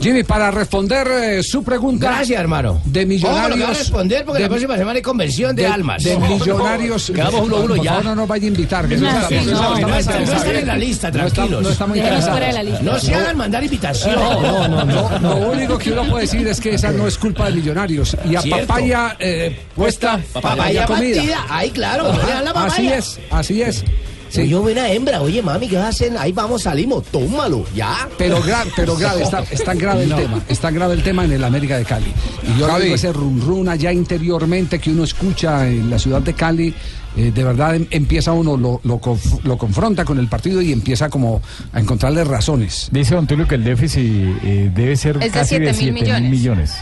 [0.00, 2.06] Jimmy, para responder eh, su pregunta.
[2.12, 2.80] Gracias, hermano.
[2.84, 3.78] De Ojo, lo que va a millonarios.
[3.78, 6.04] responder porque de- la próxima semana hay convención de, almas.
[6.04, 7.10] De millonarios.
[7.12, 7.90] Quedamos uno a uno ya.
[7.90, 8.88] favor, no nos vaya a invitar.
[8.88, 10.22] que no No, no, no, no están
[10.56, 11.62] en la lista, No tranquilos.
[11.62, 12.30] No estamos interesados.
[12.30, 12.82] fuera de la lista.
[12.82, 14.14] No se hagan mandar invitación.
[14.14, 15.18] No, no, no, no.
[15.40, 18.16] Lo único que uno puede decir es que esa no es culpa de millonarios.
[18.24, 18.66] Y a Cierto.
[18.68, 21.44] papaya eh, puesta Papaya partida.
[21.48, 22.12] Ahí, claro.
[22.12, 22.96] no le dan la Así papaya.
[22.98, 23.84] es, así es.
[24.28, 24.46] Sí.
[24.48, 26.16] Yo buena hembra, oye mami, ¿qué hacen?
[26.18, 28.08] Ahí vamos, salimos, tómalo, ya.
[28.18, 30.16] Pero, gra- pero grave, está, es tan grave el No.
[30.16, 32.12] tema, es tan grave el tema en el América de Cali.
[32.42, 32.82] Y yo Javi.
[32.84, 36.74] digo ese run run allá interiormente que uno escucha en la ciudad de Cali,
[37.16, 40.72] eh, de verdad em- empieza uno, lo, lo, conf- lo confronta con el partido y
[40.72, 41.40] empieza como
[41.72, 42.88] a encontrarle razones.
[42.92, 44.04] Dice Don Tulio que el déficit
[44.44, 46.30] eh, debe ser Es casi de 7.000 7 mil millones.
[46.30, 46.72] millones.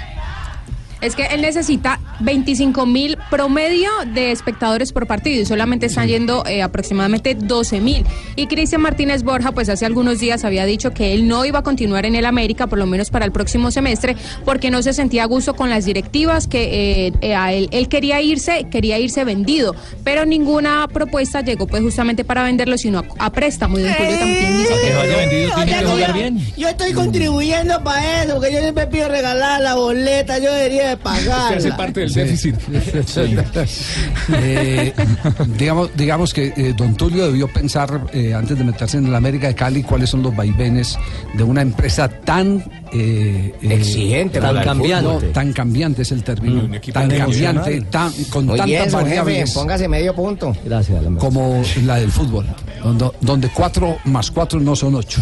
[1.00, 6.44] Es que él necesita 25 mil promedio de espectadores por partido y solamente están yendo
[6.46, 8.04] eh, aproximadamente 12 mil.
[8.34, 11.62] Y Cristian Martínez Borja, pues hace algunos días había dicho que él no iba a
[11.62, 15.24] continuar en el América, por lo menos para el próximo semestre, porque no se sentía
[15.24, 19.24] a gusto con las directivas, que eh, eh, a él, él quería irse, quería irse
[19.24, 23.78] vendido, pero ninguna propuesta llegó pues justamente para venderlo, sino a, a préstamo.
[23.78, 25.52] Y don Julio también dice que...
[25.56, 25.96] Oye, yo-
[26.56, 30.96] Yo estoy contribuyendo para eso, porque yo siempre pido regalar la boleta, yo debería de
[30.96, 31.60] pagar.
[32.36, 32.52] Sí.
[34.32, 34.92] Eh,
[35.58, 39.46] digamos, digamos que eh, don Tulio debió pensar eh, antes de meterse en el América
[39.48, 40.98] de Cali cuáles son los vaivenes
[41.34, 42.64] de una empresa tan
[42.98, 45.32] eh, eh, Exigente, tan el cambiante, fútbol.
[45.32, 50.14] tan cambiante es el término, tan cambiante, tan, con Muy tantas jefe, variables póngase medio
[50.14, 50.54] punto.
[50.64, 52.46] Gracias, como la del fútbol,
[52.82, 55.20] donde, donde cuatro más cuatro no son ocho.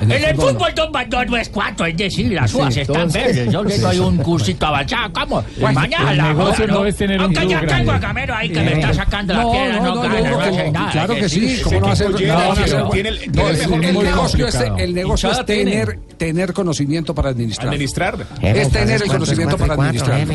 [0.00, 2.96] En el fútbol dos más dos no es cuatro, es decir, las Sí, uvas están
[2.96, 3.52] entonces- verdes.
[3.52, 5.12] Yo le doy un cursito avanzado.
[5.12, 5.44] ¿Cómo?
[5.60, 8.60] Mañana el la negocio no es tener un Aunque ya tengo a Gamero ahí que
[8.60, 11.40] me está sacando la No, piedra, no, no, no, gana, no, no claro que sí,
[11.40, 12.10] decir, ¿cómo no va a ser?
[12.10, 16.52] No, No, no, no, no, tiene el- no, el- el negocio es, el tener, tener
[16.84, 17.68] conocimiento para administrar.
[17.68, 18.26] Administrar.
[18.42, 20.26] Es tener el conocimiento para administrar.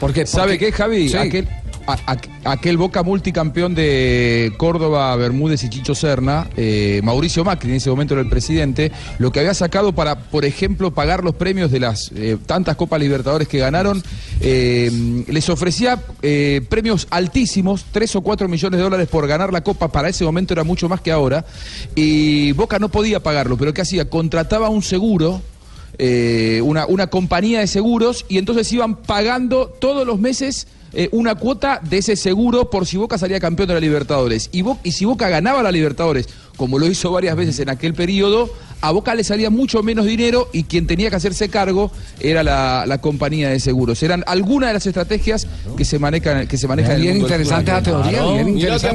[0.00, 1.08] Porque, ¿Sabe qué, Javi?
[1.08, 1.16] Sí.
[1.16, 1.48] Aquel,
[1.86, 7.76] a- a- aquel Boca multicampeón de Córdoba, Bermúdez y Chicho Serna, eh, Mauricio Macri en
[7.76, 11.70] ese momento era el presidente, lo que había sacado para, por ejemplo, pagar los premios
[11.70, 14.02] de las eh, tantas Copas Libertadores que ganaron,
[14.40, 19.62] eh, les ofrecía eh, premios altísimos, 3 o 4 millones de dólares por ganar la
[19.62, 21.44] Copa, para ese momento era mucho más que ahora,
[21.94, 24.10] y Boca no podía pagarlo, pero ¿qué hacía?
[24.10, 25.40] Contrataba un seguro
[25.98, 31.34] eh, una, una compañía de seguros y entonces iban pagando todos los meses eh, una
[31.34, 34.48] cuota de ese seguro por si Boca salía campeón de la Libertadores.
[34.52, 38.90] Y, si Boca ganaba la Libertadores, como lo hizo varias veces en aquel periodo, a
[38.90, 41.90] Boca le salía mucho menos dinero y quien tenía que hacerse cargo
[42.20, 44.02] era la, la compañía de seguros.
[44.02, 48.22] Eran algunas de las estrategias que se manejan, que se manejan Bien interesante la teoría,
[48.24, 48.94] bien interesante.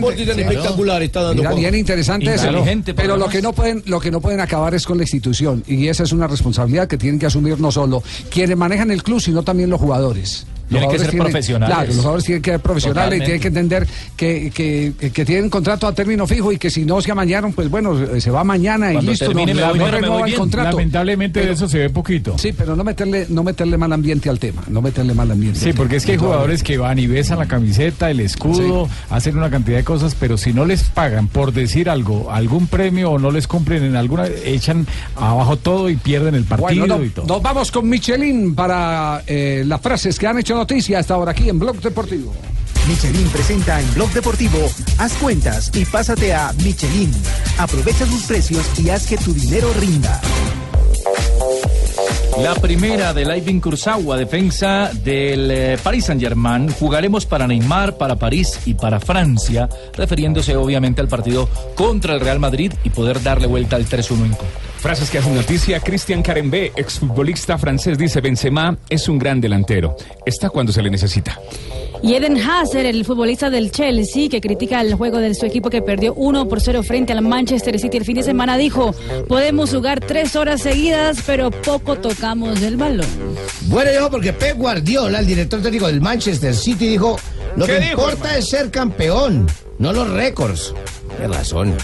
[1.33, 2.47] Mira, bien interesante eso.
[2.47, 5.03] Inteligente, por Pero lo que no pueden, lo que no pueden acabar es con la
[5.03, 9.01] institución y esa es una responsabilidad que tienen que asumir no solo quienes manejan el
[9.01, 10.45] club, sino también los jugadores.
[10.69, 11.75] Los Tienen que ser profesionales.
[11.75, 15.49] Claro, los jugadores tienen que ser profesionales y tienen que entender que, que, que tienen
[15.49, 18.93] contrato a término fijo y que si no se amañaron, pues bueno, se va mañana
[18.93, 19.25] y listo.
[19.25, 20.77] termine no, voy, no renueva el contrato.
[20.77, 22.37] Lamentablemente de eso se ve poquito.
[22.37, 25.59] Sí, pero no meterle, no meterle mal ambiente al tema, no meterle mal ambiente.
[25.59, 29.37] Sí, porque es que hay jugadores que van y besan la camiseta, el escudo, hacen
[29.37, 33.19] una cantidad de cosas, pero si no les pagan por decir algo, algún premio o
[33.19, 37.09] no les cumplen en alguna, echan abajo todo y pierden el partido Bueno, no- y
[37.09, 37.25] todo.
[37.25, 41.47] nos vamos con Michelin para eh, las frases que han hecho noticia hasta ahora aquí
[41.47, 42.33] en Blog Deportivo.
[42.85, 47.13] Michelin presenta en Blog Deportivo Haz cuentas y pásate a Michelin.
[47.57, 50.19] Aprovecha sus precios y haz que tu dinero rinda.
[52.43, 56.69] La primera de Ivan Kurzawa, defensa del eh, Paris Saint-Germain.
[56.73, 62.39] Jugaremos para Neymar, para París y para Francia, refiriéndose obviamente al partido contra el Real
[62.39, 64.68] Madrid y poder darle vuelta al 3-1 en contra.
[64.79, 65.79] Frases que hacen noticia.
[65.81, 69.97] Cristian Carembé, exfutbolista francés, dice Benzema es un gran delantero.
[70.25, 71.37] Está cuando se le necesita.
[72.01, 75.81] Y Eden Hazard, el futbolista del Chelsea, que critica el juego de su equipo que
[75.81, 78.95] perdió 1 por 0 frente al Manchester City el fin de semana, dijo,
[79.27, 83.07] podemos jugar tres horas seguidas, pero poco tocamos el balón.
[83.63, 87.17] Bueno, dijo porque Pep Guardiola, el director técnico del Manchester City, dijo:
[87.57, 89.45] Lo ¿Qué que dijo, importa es ser campeón,
[89.79, 90.73] no los récords.
[91.17, 91.75] Qué razón.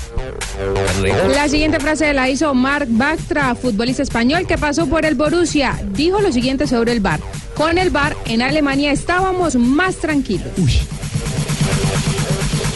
[1.34, 5.82] La siguiente frase la hizo Marc Bactra, futbolista español que pasó por el Borussia.
[5.92, 7.20] Dijo lo siguiente sobre el bar.
[7.56, 10.52] Con el bar en Alemania estábamos más tranquilos.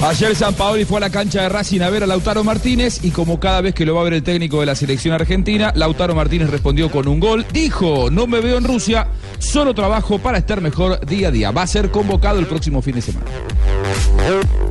[0.02, 3.12] Ayer San Paoli fue a la cancha de Racing a ver a Lautaro Martínez y
[3.12, 6.16] como cada vez que lo va a ver el técnico de la selección argentina, Lautaro
[6.16, 7.46] Martínez respondió con un gol.
[7.52, 9.08] Dijo, no me veo en Rusia,
[9.40, 11.52] solo trabajo para estar mejor día a día.
[11.52, 13.26] Va a ser convocado el próximo fin de semana.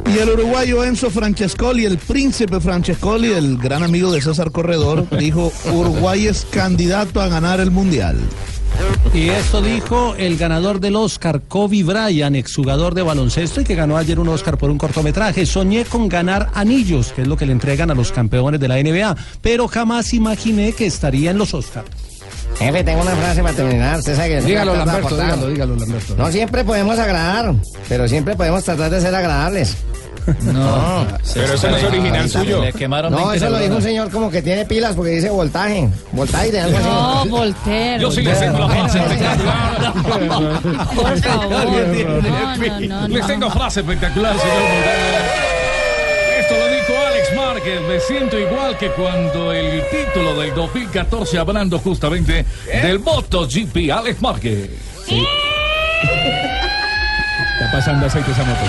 [0.06, 5.52] Y el uruguayo Enzo Francescoli, el príncipe Francescoli, el gran amigo de César Corredor, dijo,
[5.70, 8.16] Uruguay es candidato a ganar el Mundial.
[9.14, 13.96] Y esto dijo el ganador del Oscar, Kobe Bryant, exjugador de baloncesto y que ganó
[13.96, 15.46] ayer un Oscar por un cortometraje.
[15.46, 18.76] Soñé con ganar anillos, que es lo que le entregan a los campeones de la
[18.76, 21.88] NBA, pero jamás imaginé que estaría en los Oscars.
[22.58, 23.98] Jefe, tengo una frase para terminar.
[23.98, 26.16] Usted sabe que Dígalo, Lamberto, dígalo, dígalo, Lamberto.
[26.16, 27.54] No siempre podemos agradar,
[27.88, 29.76] pero siempre podemos tratar de ser agradables.
[30.42, 32.62] No, Pero ese no es original suyo.
[32.62, 35.88] Le quemaron No, eso lo dijo un señor como que tiene pilas porque dice voltaje.
[36.12, 36.86] Voltaje, algo así.
[36.88, 38.02] No, Voltaire.
[38.02, 39.92] Yo sí le tengo la frase espectacular.
[39.92, 40.60] Por favor.
[41.50, 44.56] No, no, no, Les tengo frase espectacular, señor.
[46.40, 47.80] Esto lo dijo Alex Márquez.
[47.88, 52.44] Me siento igual que cuando el título del 2014, hablando justamente
[52.82, 53.90] del MotoGP.
[53.92, 54.70] Alex Márquez.
[57.58, 58.60] Está pasando aceite esa moto.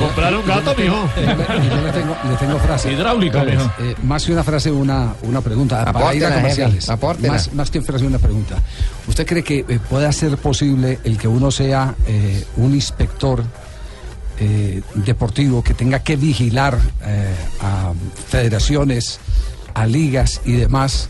[0.00, 1.08] comprar un gato, mijo.
[1.16, 2.92] Yo le tengo, le tengo frase.
[2.92, 3.70] Hidráulica, mijo.
[3.78, 5.84] eh, más que una frase, una, una pregunta.
[5.92, 6.88] para ir a comerciales.
[7.28, 8.56] Más, más que frase, una pregunta.
[9.06, 13.44] ¿Usted cree que eh, pueda ser posible el que uno sea eh, un inspector
[14.40, 17.92] eh, deportivo que tenga que vigilar eh, a
[18.28, 19.20] federaciones,
[19.74, 21.08] a ligas y demás?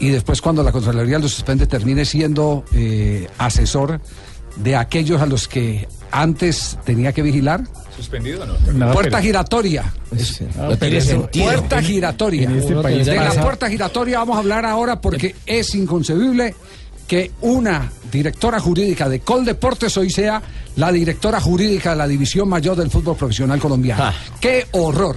[0.00, 4.00] Y después cuando la Contraloría lo suspende termine siendo eh, asesor
[4.56, 7.62] de aquellos a los que antes tenía que vigilar.
[7.96, 8.92] ¿Suspendido o no?
[8.92, 9.92] puerta giratoria.
[10.56, 11.46] no tiene sentido.
[11.46, 12.44] Puerta giratoria.
[12.44, 16.54] En este país de la puerta giratoria vamos a hablar ahora porque es inconcebible
[17.06, 20.42] que una directora jurídica de Coldeportes hoy sea
[20.76, 24.12] la directora jurídica de la división mayor del fútbol profesional colombiano.
[24.40, 25.16] ¡Qué horror!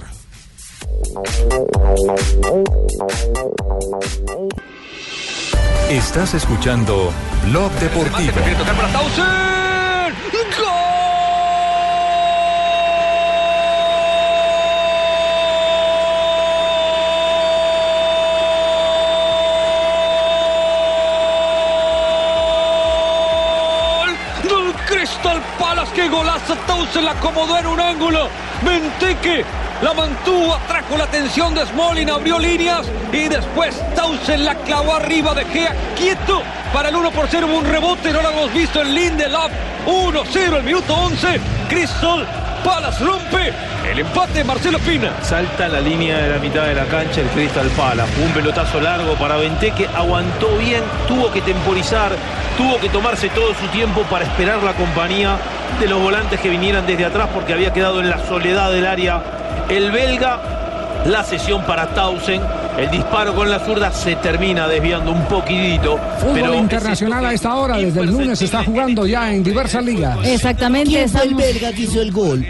[5.90, 7.12] Estás escuchando
[7.44, 8.32] Blog Deportivo.
[24.42, 25.92] del Crystal Palace.
[25.94, 26.56] ¡Qué golazo!
[26.66, 28.28] Tausen la acomodó en un ángulo.
[28.64, 29.44] Menteque
[29.82, 35.34] la mantuvo, atrajo la atención de Smolin, abrió líneas y después Tausen la clavó arriba
[35.34, 37.46] de Gea quieto para el 1 por 0.
[37.46, 39.50] Hubo un rebote, no lo hemos visto en Lindelof.
[39.86, 41.40] 1-0 el minuto 11.
[41.68, 42.26] Crystal
[42.64, 43.52] Palace rompe
[43.90, 45.12] el empate Marcelo Pina.
[45.22, 48.10] Salta la línea de la mitad de la cancha el Crystal Palace.
[48.22, 49.88] Un pelotazo largo para Benteke.
[49.94, 52.12] Aguantó bien, tuvo que temporizar,
[52.56, 55.36] tuvo que tomarse todo su tiempo para esperar la compañía
[55.78, 59.22] de los volantes que vinieran desde atrás porque había quedado en la soledad del área.
[59.68, 62.40] El belga, la sesión para Tausen.
[62.78, 65.98] El disparo con la zurda se termina desviando un poquitito.
[66.20, 69.84] Fútbol pero internacional a esta hora, desde el lunes se está jugando ya en diversas
[69.84, 70.18] ligas.
[70.24, 70.90] Exactamente.
[70.90, 72.46] ¿Quién fue el belga que hizo el gol?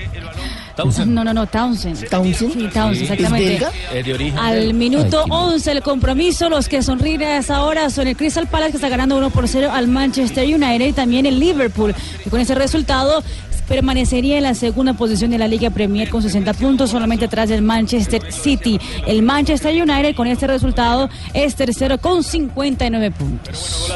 [1.07, 2.07] No, no, no, Townsend.
[2.11, 2.53] ¿Townsend?
[2.53, 3.49] Sí, Townsend, ¿Es exactamente.
[3.49, 3.71] belga?
[3.95, 4.39] Es de origen.
[4.39, 8.73] Al minuto 11 el compromiso, los que sonríen a esa hora son el Crystal Palace
[8.73, 11.95] que está ganando 1 por 0 al Manchester United y también el Liverpool.
[12.27, 13.23] Y con ese resultado
[13.67, 17.63] permanecería en la segunda posición de la Liga Premier con 60 puntos, solamente atrás del
[17.63, 18.79] Manchester City.
[19.07, 23.93] El Manchester United con este resultado es tercero con 59 puntos.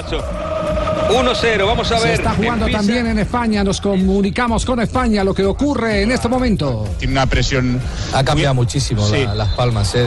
[1.11, 2.15] 1-0, vamos a Se ver.
[2.15, 6.29] está jugando Empieza- también en España, nos comunicamos con España, lo que ocurre en este
[6.29, 6.89] momento.
[6.99, 7.81] Tiene una presión.
[8.15, 9.25] Ha cambiado muchísimo Sí.
[9.25, 10.07] la- las palmas, ¿eh?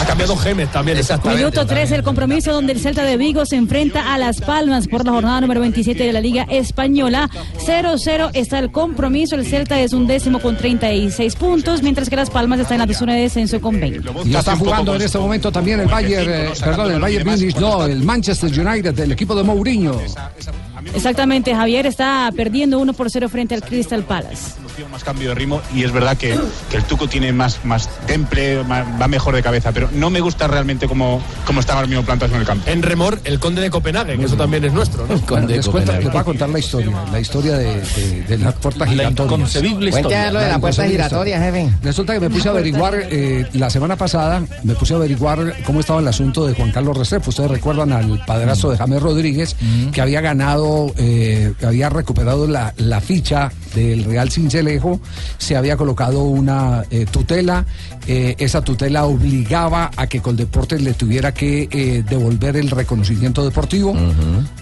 [0.00, 0.98] Ha cambiado Gemes también.
[1.34, 5.04] Minuto 3, el compromiso donde el Celta de Vigo se enfrenta a Las Palmas por
[5.04, 7.30] la jornada número 27 de la Liga Española.
[7.64, 9.36] 0-0 está el compromiso.
[9.36, 12.94] El Celta es un décimo con 36 puntos, mientras que Las Palmas está en la
[12.94, 14.10] zona de descenso con 20.
[14.24, 17.84] Y está jugando en este momento también el Bayern, eh, perdón, el Bayern Munich, no,
[17.86, 19.96] el Manchester United, del equipo de Mourinho
[20.38, 24.54] esa, esa Exactamente, Javier está perdiendo 1 por 0 frente al Crystal Palace.
[24.90, 26.38] más cambio de ritmo y es verdad que,
[26.70, 30.20] que el Tuco tiene más, más temple, más- va mejor de cabeza, pero no me
[30.20, 32.68] gusta realmente cómo, cómo están ahora mismo plantados en el campo.
[32.70, 35.16] En remor, el conde de Copenhague, que eso también es nuestro, ¿no?
[35.18, 38.52] Bueno, les, cuento- les voy a contar la historia, la historia de, de- de la
[38.52, 39.36] puerta La giratoria.
[39.36, 40.30] inconcebible historia.
[40.30, 41.70] Lo de la puerta giratoria, jefe.
[41.82, 45.80] Resulta que me puse a averiguar, eh, la semana pasada, me puse a averiguar cómo
[45.80, 47.30] estaba el asunto de Juan Carlos Restrepo.
[47.30, 49.56] Ustedes recuerdan al padrazo de James Rodríguez,
[49.92, 55.00] que había ganado, eh, que había recuperado la, la ficha del Real Cincelejo,
[55.38, 57.64] se había colocado una eh, tutela,
[58.06, 63.94] eh, esa tutela obligaba a que Coldeportes le tuviera que eh, devolver el reconocimiento deportivo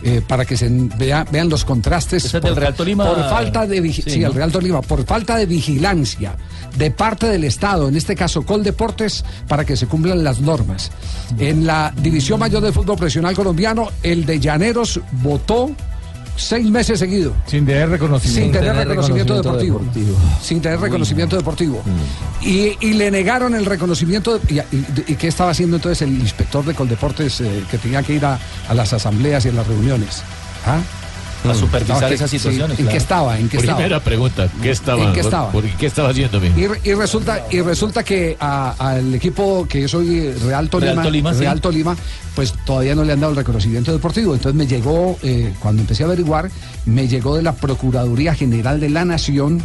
[0.02, 2.32] eh, para que se vea- vean los contrastes.
[2.32, 3.04] Del Real Tolima.
[3.06, 4.28] Por falta de Sí, sí, ¿no?
[4.28, 6.36] el Real Tolima, por falta de vigilancia
[6.78, 10.90] de parte del Estado, en este caso Coldeportes, para que se cumplan las normas.
[11.38, 15.70] En la División Mayor del Fútbol Profesional Colombiano, el de Llaneros votó
[16.36, 17.32] seis meses seguidos.
[17.46, 18.42] Sin tener reconocimiento.
[18.42, 19.80] Sin tener reconocimiento, deportivo.
[20.42, 21.82] Sin tener reconocimiento deportivo.
[22.42, 24.38] Y, y le negaron el reconocimiento.
[24.38, 28.02] de- y, y- y qué estaba haciendo entonces el inspector de Coldeportes eh, que tenía
[28.02, 30.22] que ir a, a las asambleas y a las reuniones?
[30.66, 30.78] ¿Ah?
[31.44, 33.38] A supervisar No, que- esas sí, situaciones, ¿En qué estaba?
[33.38, 33.76] ¿En qué estaba?
[33.76, 35.04] Primera pregunta, ¿qué estaba?
[35.04, 35.50] ¿En qué estaba?
[35.52, 36.40] ¿Por, por qué estaba haciendo?
[36.44, 41.32] Y, y resulta y resulta que al equipo que yo soy Real Tolima, Real Tolima,
[41.34, 41.40] sí.
[41.40, 41.96] Real Tolima,
[42.34, 44.34] pues todavía no le han dado el reconocimiento deportivo.
[44.34, 46.50] Entonces me llegó, eh, cuando empecé a averiguar,
[46.86, 49.62] me llegó de la Procuraduría General de la Nación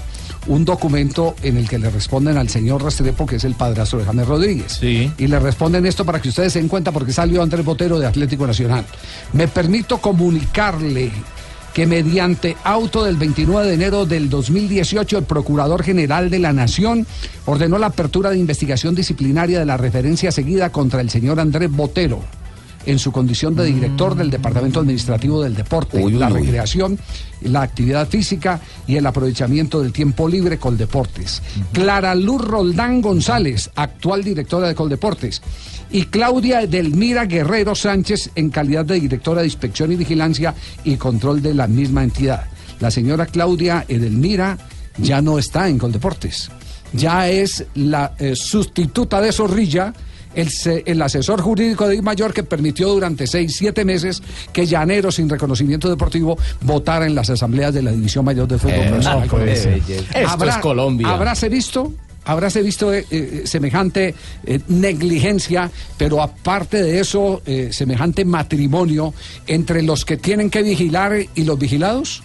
[0.48, 4.06] un documento en el que le responden al señor Restrepo, que es el padrastro de
[4.06, 4.82] James Rodríguez.
[4.82, 8.08] Y le responden esto para que ustedes se den cuenta, porque salió Andrés Botero de
[8.08, 8.86] Atlético Nacional.
[9.34, 11.12] Me permito comunicarle
[11.80, 17.08] que mediante auto del 29 de enero del 2018 el Procurador General de la Nación
[17.46, 22.22] ordenó la apertura de investigación disciplinaria de la referencia seguida contra el señor Andrés Botero
[22.86, 26.98] en su condición de director del Departamento Administrativo del Deporte, la recreación,
[27.42, 31.42] la actividad física y el aprovechamiento del tiempo libre Coldeportes.
[31.74, 35.42] Clara Luz Roldán González, actual directora de Coldeportes,
[35.92, 41.42] y Claudia Edelmira Guerrero Sánchez en calidad de directora de Inspección y Vigilancia y Control
[41.42, 42.46] de la misma entidad.
[42.80, 44.58] La señora Claudia Edelmira
[44.98, 46.50] ya no está en Coldeportes,
[46.94, 49.94] ya es la eh, sustituta de Zorrilla.
[50.42, 54.22] El, el asesor jurídico de I Mayor que permitió durante seis, siete meses
[54.54, 58.76] que Llanero sin reconocimiento deportivo votara en las asambleas de la División Mayor de Fútbol
[58.76, 59.82] Eh, Profesional no ser.
[60.16, 61.10] Esto es Colombia.
[61.10, 61.92] ¿Habráse visto?
[62.26, 64.14] Habráse visto eh, eh, semejante
[64.46, 69.14] eh, negligencia, pero aparte de eso, eh, semejante matrimonio
[69.48, 72.22] entre los que tienen que vigilar y los vigilados.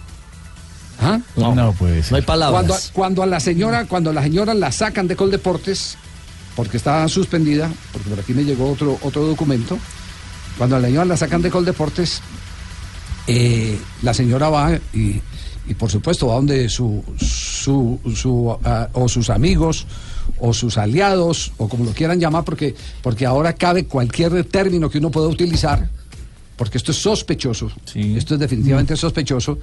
[1.01, 1.19] ¿Ah?
[1.35, 2.11] No, puede ser.
[2.11, 2.53] No hay palabras.
[2.53, 5.97] Cuando, cuando a la señora, cuando a la señora la sacan de Coldeportes,
[6.55, 9.77] porque está suspendida, porque por aquí me llegó otro, otro documento,
[10.57, 12.21] cuando a la señora la sacan de Coldeportes,
[13.27, 15.21] eh, la señora va y,
[15.67, 19.87] y por supuesto va donde su, su, su, ah, o sus amigos
[20.39, 24.99] o sus aliados o como lo quieran llamar porque, porque ahora cabe cualquier término que
[24.99, 25.89] uno pueda utilizar
[26.55, 27.69] porque esto es sospechoso.
[27.93, 29.57] Esto es definitivamente sospechoso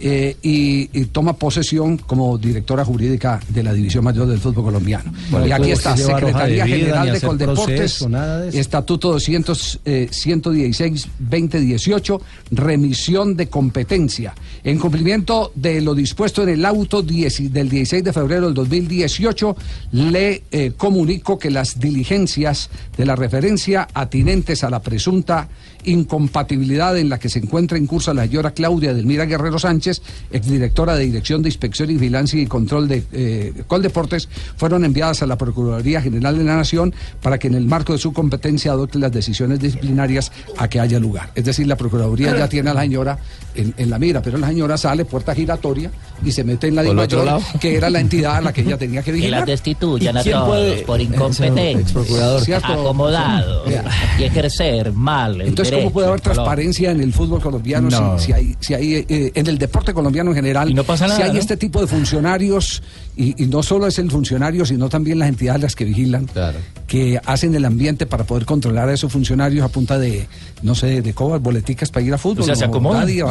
[0.00, 5.12] eh, y, y toma posesión como directora jurídica de la División Mayor del Fútbol Colombiano.
[5.30, 8.58] Bueno, y aquí está, de Secretaría vida, General de Coldeportes, proceso, de.
[8.58, 14.34] Estatuto 200, eh, 116-2018, remisión de competencia.
[14.64, 19.56] En cumplimiento de lo dispuesto en el auto 10 del 16 de febrero del 2018,
[19.92, 25.48] le eh, comunico que las diligencias de la referencia atinentes a la presunta
[25.84, 30.94] incompatibilidad en la que se encuentra en curso la señora Claudia Delmira Guerrero Sánchez, exdirectora
[30.96, 35.36] de Dirección de Inspección y Vigilancia y Control de eh, Coldeportes, fueron enviadas a la
[35.36, 39.12] Procuraduría General de la Nación para que en el marco de su competencia adopte las
[39.12, 41.30] decisiones disciplinarias a que haya lugar.
[41.34, 43.18] Es decir, la Procuraduría ya tiene a la señora
[43.54, 45.90] en, en la mira, pero la señora sale puerta giratoria
[46.24, 46.82] y se mete en la
[47.24, 47.40] lado.
[47.60, 49.40] que era la entidad a la que ella tenía que Que vigilar.
[49.40, 51.00] las destituyan ¿Y a quién todos puede- por
[52.64, 53.84] acomodados Vea.
[54.18, 56.34] y ejercer mal el Entonces, ¿cómo puede haber en Colombia?
[56.44, 58.18] transparencia en el fútbol colombiano No.
[58.18, 60.70] si, si hay, si hay eh, en el deporte colombiano en general?
[60.70, 61.38] Y no pasa si nada, hay ¿no?
[61.38, 62.82] este tipo de funcionarios,
[63.16, 66.26] y, y no solo es el funcionario, sino también las entidades las que vigilan,
[66.86, 70.26] que hacen el ambiente para poder controlar a esos funcionarios a punta de,
[70.62, 72.42] no sé, de cobas, boleticas para ir a fútbol.
[72.42, 72.64] O sea, se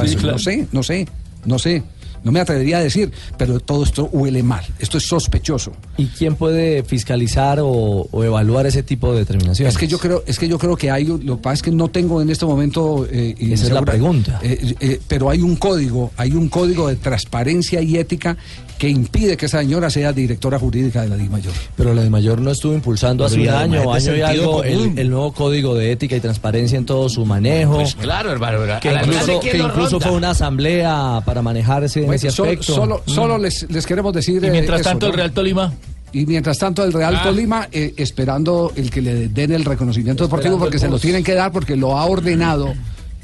[0.07, 0.33] Sí, claro.
[0.37, 1.07] No sé, no sé,
[1.45, 1.83] no sé.
[2.23, 4.63] No me atrevería a decir, pero todo esto huele mal.
[4.77, 5.71] Esto es sospechoso.
[5.97, 7.67] ¿Y quién puede fiscalizar o,
[8.11, 9.73] o evaluar ese tipo de determinaciones?
[9.73, 11.71] Es que yo creo, es que yo creo que hay, lo que pasa es que
[11.71, 13.07] no tengo en este momento.
[13.11, 14.39] eh, y Esa es la pregunta.
[14.43, 18.37] eh, eh, pero hay un código, hay un código de transparencia y ética
[18.81, 21.53] que impide que esa señora sea directora jurídica de la DIMAYOR.
[21.77, 25.31] Pero la de Mayor no estuvo impulsando hace un año, año y algo, el, nuevo
[25.33, 27.75] código de ética y transparencia en todo su manejo.
[27.75, 28.57] Pues claro, hermano.
[28.81, 32.73] que incluso, clase, ¿quién que incluso fue una asamblea para manejar ese, sol- aspecto.
[32.73, 33.09] solo Mm.
[33.11, 34.43] solo les, les queremos decir.
[34.43, 35.13] Y eh, mientras eso, tanto, el.
[35.13, 35.71] Real Tolima.
[36.11, 37.23] Y mientras tanto, el Real Ah.
[37.23, 41.35] Tolima eh, esperando el que le den el reconocimiento deportivo porque se lo tienen que
[41.35, 42.73] dar porque lo ha ordenado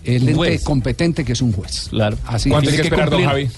[0.04, 0.64] el ente juez.
[0.64, 1.88] competente que es un juez.
[1.90, 2.16] Claro.
[2.28, 3.24] Así ¿Cuánto hay que que esperar, don.
[3.26, 3.50] Javi?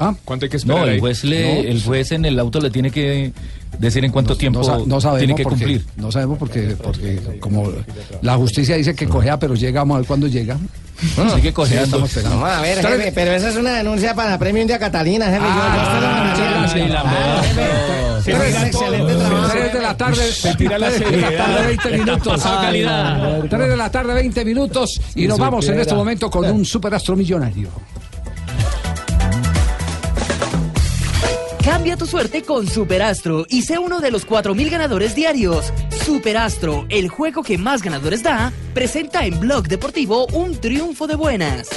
[0.00, 0.14] ¿Ah?
[0.24, 1.68] ¿Cuánto hay que esperar No, el juez, le, No.
[1.70, 3.32] el juez en el auto le tiene que
[3.78, 5.84] decir en cuánto tiempo no, sa- no sabemos tiene que porque, cumplir.
[5.96, 7.70] No sabemos porque, porque como
[8.22, 10.56] la justicia dice que cojea, pero llega, vamos a ver cuándo llega.
[11.16, 12.40] Así que cojea, estamos esperando.
[12.40, 15.44] Vamos a ver, jefe, pero esa es una denuncia para Premio India Catalina, jefe.
[15.44, 19.48] Yo- yo, estoy sí, la Ah, excelente trabajo.
[19.52, 21.46] 3 de la tarde, Se tira la tres de la seriedad.
[21.46, 22.28] tarde, 20 minutos.
[22.34, 23.40] pasado calidad.
[23.48, 25.00] 3 de la tarde, 20 minutos.
[25.14, 27.68] Y nos vamos en este momento con un superastro millonario.
[31.68, 35.70] Cambia tu suerte con Superastro y sé uno de los 4.000 ganadores diarios.
[36.02, 41.68] Superastro, el juego que más ganadores da, presenta en Blog Deportivo un triunfo de buenas.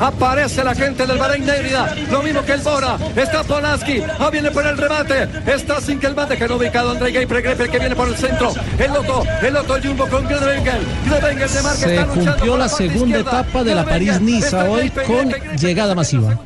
[0.00, 1.94] Aparece la gente del Bahrein Negrida.
[2.10, 2.98] Lo mismo que el Bora.
[3.14, 4.02] Está Polaski.
[4.18, 5.28] Ah, viene por el remate.
[5.46, 8.16] Está sin que el mate que no ubicado André Gay Grepe que viene por el
[8.16, 8.52] centro.
[8.76, 9.22] El Loto.
[9.40, 10.80] El Loto Jumbo con Grebengen.
[11.06, 13.40] Grebengen de marca Se está cumplió la segunda izquierda.
[13.40, 16.36] etapa de la París-Niza hoy con llegada masiva.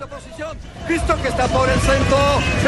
[0.87, 2.19] Cristo que está por el centro.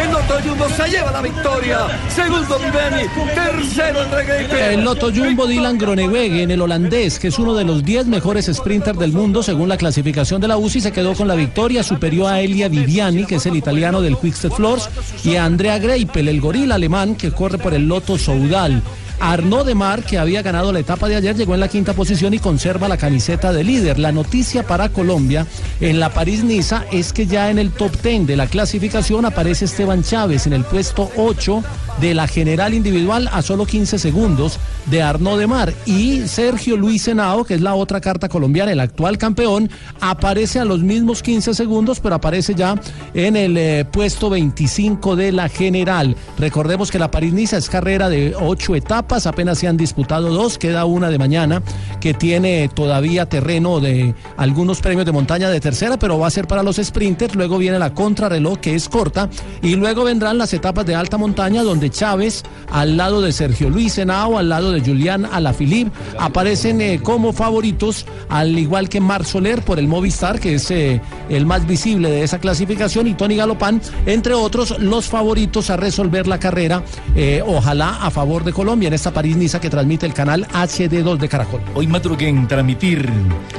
[0.03, 1.79] El Loto Jumbo se lleva la victoria.
[2.09, 3.09] Segundo Viveni.
[3.35, 8.07] Tercero André El Loto Jumbo Dylan Groenewegen, el holandés, que es uno de los 10
[8.07, 11.83] mejores sprinters del mundo según la clasificación de la UCI, se quedó con la victoria,
[11.83, 14.89] superior a Elia Viviani, que es el italiano del Quickstep Floors,
[15.25, 18.83] y a Andrea Greipel, el gorila alemán, que corre por el Loto Soudal.
[19.25, 22.39] Arnaud Demar, que había ganado la etapa de ayer, llegó en la quinta posición y
[22.41, 23.99] conserva la camiseta de líder.
[23.99, 25.47] La noticia para Colombia
[25.81, 30.03] en la París-Niza es que ya en el top 10 de la clasificación aparece Esteban
[30.03, 31.65] Chávez en el puesto 8
[32.03, 37.45] de la general individual a solo 15 segundos de Arnaud Demar y Sergio Luis Henao,
[37.45, 39.71] que es la otra carta colombiana, el actual campeón,
[40.01, 42.75] aparece a los mismos 15 segundos, pero aparece ya
[43.15, 46.17] en el eh, puesto 25 de la general.
[46.39, 50.85] Recordemos que la París-Niza es carrera de 8 etapas, apenas se han disputado dos, queda
[50.85, 51.63] una de mañana
[52.01, 56.47] que tiene todavía terreno de algunos premios de montaña de tercera, pero va a ser
[56.47, 59.29] para los sprinters, luego viene la contrarreloj que es corta
[59.63, 62.43] y luego vendrán las etapas de alta montaña donde Chávez
[62.73, 68.07] al lado de Sergio Luis Henao, al lado de Julián Alaphilippe aparecen eh, como favoritos
[68.29, 72.25] al igual que Mar Soler por el Movistar que es eh, el más visible de
[72.25, 76.83] esa clasificación y Tony Galopán entre otros los favoritos a resolver la carrera
[77.15, 78.89] eh, ojalá a favor de Colombia.
[78.89, 81.61] En esta París-Niza que transmite el canal HD2 de Caracol.
[81.75, 83.09] Hoy madrugué en transmitir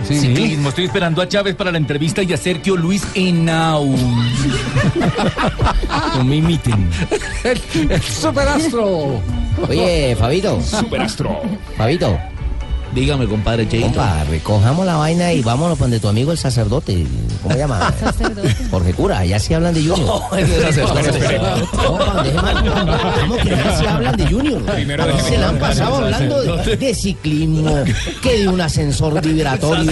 [0.08, 0.20] Sí.
[0.20, 0.70] ciclismo.
[0.70, 3.86] Estoy esperando a Chávez para la entrevista y a Sergio Luis Henao.
[6.18, 6.89] no me imiten.
[7.43, 9.22] El, el superastro.
[9.68, 10.62] Oye, Fabito.
[10.62, 11.41] Superastro.
[11.78, 12.18] Fabito.
[12.96, 13.88] Dígame, compadre Cheito.
[13.88, 17.06] Compa, recojamos la vaina y vámonos donde tu amigo el sacerdote.
[17.43, 17.93] ¿Cómo se llama?
[18.72, 20.00] Jorge Cura, allá sí hablan de Junior.
[20.32, 21.38] No, ese sacerdote.
[21.38, 22.00] No.
[23.20, 24.62] ¿Cómo que allá sí hablan de Junior?
[24.64, 27.84] Primero se la han pasado hablando de, de ciclismo,
[28.22, 29.91] que de un ascensor vibratorio,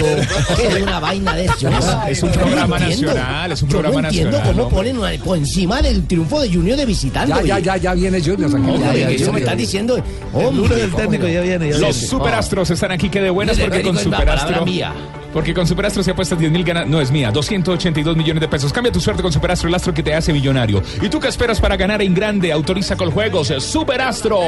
[0.56, 1.68] que de una vaina de eso.
[2.08, 5.12] Es un no programa nacional, es un Yo programa no entiendo nacional, cómo ponen una-
[5.22, 7.28] por encima del triunfo de Junior de visitante.
[7.28, 7.64] Ya, ya, oye.
[7.64, 8.50] ya, ya viene Junior.
[8.80, 9.96] Ya, ya, eso me están diciendo.
[9.96, 10.02] El
[10.32, 11.70] Hombre, duro del técnico ya viene.
[11.70, 14.64] Ya Los superastros están aquí que de buenas porque con superastro.
[14.64, 14.92] mía.
[15.32, 16.86] Porque con superastro se apuesta 10 mil ganas.
[16.86, 18.72] No es mía, 282 millones de pesos.
[18.72, 20.80] Cambia tu suerte con superastro, el astro que te hace millonario.
[21.02, 22.52] ¿Y tú qué esperas para ganar en grande?
[22.52, 24.40] Autoriza con juegos Superastro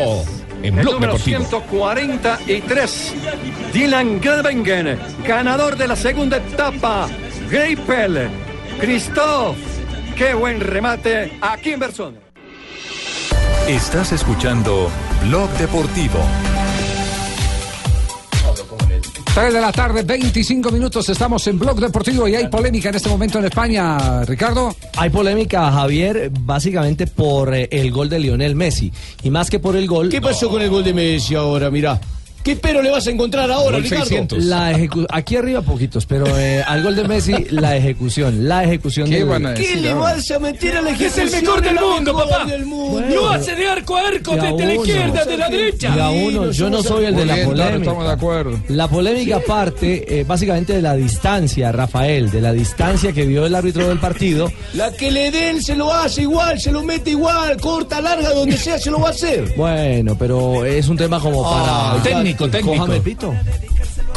[0.63, 1.39] en El Blog número Deportivo.
[1.41, 3.15] 143,
[3.73, 7.09] Dylan Grebengen, ganador de la segunda etapa.
[7.51, 8.29] Greipel,
[8.81, 9.57] Christoph,
[10.17, 12.19] qué buen remate aquí en persona.
[13.69, 14.89] Estás escuchando
[15.25, 16.21] Blog Deportivo.
[19.37, 21.07] 3 de la tarde, 25 minutos.
[21.11, 24.75] Estamos en Blog Deportivo y hay polémica en este momento en España, Ricardo.
[24.97, 28.91] Hay polémica, Javier, básicamente por eh, el gol de Lionel Messi.
[29.25, 30.09] Y más que por el gol.
[30.09, 31.71] ¿Qué pasó con el gol de Messi ahora?
[31.71, 32.01] Mira.
[32.47, 34.05] ¿Qué pero le vas a encontrar ahora, Ricardo?
[34.05, 34.45] 600.
[34.45, 38.47] La ejecu- aquí arriba poquitos, pero eh, al gol de Messi, la ejecución.
[38.49, 41.19] La ejecución ¿Qué del- van a ¿Qué le vas a meter a la Que es
[41.19, 42.45] el ejecución mejor del de mundo, mejor papá.
[42.45, 43.07] del mundo?
[43.13, 45.93] Lo hace de arco a arco De desde la izquierda, de la derecha.
[45.97, 47.77] Y a uno, yo no soy el de la polémica.
[47.79, 48.61] estamos de acuerdo.
[48.69, 53.57] La polémica parte eh, básicamente de la distancia, Rafael, de la distancia que vio el
[53.57, 54.53] árbitro del partido.
[54.75, 58.57] La que le den se lo hace igual, se lo mete igual, corta, larga, donde
[58.57, 59.53] sea se lo va a hacer.
[59.57, 61.93] Bueno, pero es un tema como para...
[61.95, 62.93] Ah, técnico, técnico.
[62.93, 63.35] El pito.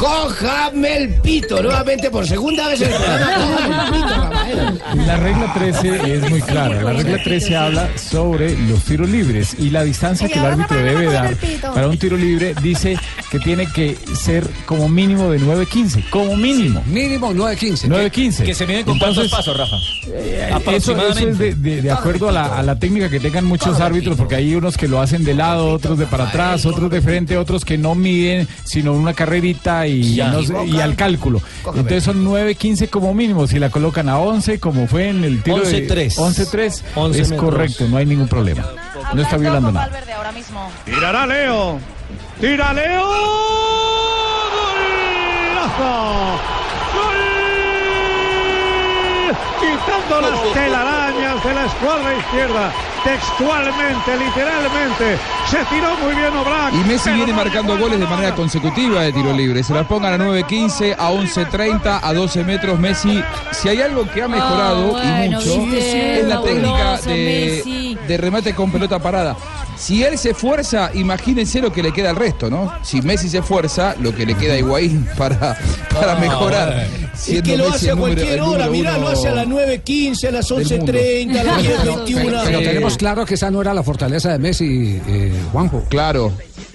[0.00, 3.34] Cójame el pito, nuevamente por segunda vez en el programa.
[3.36, 4.80] Cójame el pito, Rafael.
[5.06, 6.82] La regla 13 es muy clara.
[6.82, 11.04] La regla 13 habla sobre los tiros libres y la distancia que el árbitro debe
[11.12, 11.36] dar
[11.74, 12.96] para un tiro libre dice
[13.30, 16.08] que tiene que ser como mínimo de 9.15.
[16.08, 16.82] Como mínimo.
[16.86, 17.88] Mínimo 9.15.
[17.88, 18.44] 9.15.
[18.46, 19.76] Que se miden con cuántos pasos, Rafa.
[20.06, 23.78] Eh, Eso, es de, de- de acuerdo a la, a la técnica que tengan muchos
[23.80, 27.02] árbitros, porque hay unos que lo hacen de lado, otros de para atrás, otros de
[27.02, 30.28] frente, otros que no miden, sino una carrerita y, Ya.
[30.28, 31.40] no sé, y al cálculo.
[31.66, 33.46] Entonces son 9.15 como mínimo.
[33.46, 36.16] Si la colocan a 11, como fue en el tiro de 11-3.
[36.16, 37.50] 11.3, 11 es metros.
[37.50, 38.64] correcto, no hay ningún problema.
[39.14, 39.90] No está violando nada.
[40.84, 41.78] Tirará Leo.
[42.40, 43.04] Tira Leo.
[45.48, 46.40] Golazo.
[46.94, 47.16] Gol.
[49.60, 52.72] Quitando las telarañas de la escuadra izquierda.
[53.04, 55.18] Textualmente, literalmente.
[55.46, 56.74] Se tiró muy bien Oblak.
[56.74, 59.62] Y Messi viene no marcando goles de manera consecutiva de tiro libre.
[59.62, 62.78] Se las pongan a 9.15, a 11.30, a 12 metros.
[62.78, 63.22] Messi,
[63.52, 67.14] si hay algo que ha mejorado Ah, bueno, y mucho, es la técnica de,
[67.64, 67.89] Messi.
[68.10, 69.36] De remate con pelota parada.
[69.76, 72.72] Si él se esfuerza, imagínense lo que le queda al resto, ¿no?
[72.82, 75.56] Si Messi se esfuerza, lo que le queda a Higuaín para,
[75.94, 76.86] para mejorar.
[77.26, 79.34] Es que lo Messi hace a número- cualquier el hora, número mirá, lo hace a
[79.34, 80.92] las 9.15, a las del mundo.
[80.92, 82.42] 11.30, a las 10.21.
[82.44, 85.84] Pero tenemos claro que esa no era la fortaleza de Messi, eh, Juanjo.
[85.88, 86.32] Claro.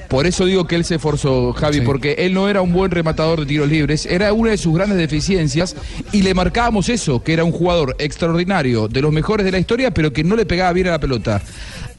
[0.08, 3.41] Por eso digo que él se esforzó, Javi, porque él no era un buen rematador
[3.41, 5.76] de tiros libres, era una de sus grandes deficiencias
[6.12, 9.91] y le marcábamos eso, que era un jugador extraordinario, de los mejores de la historia,
[9.91, 11.41] pero que no le pegaba bien a la pelota.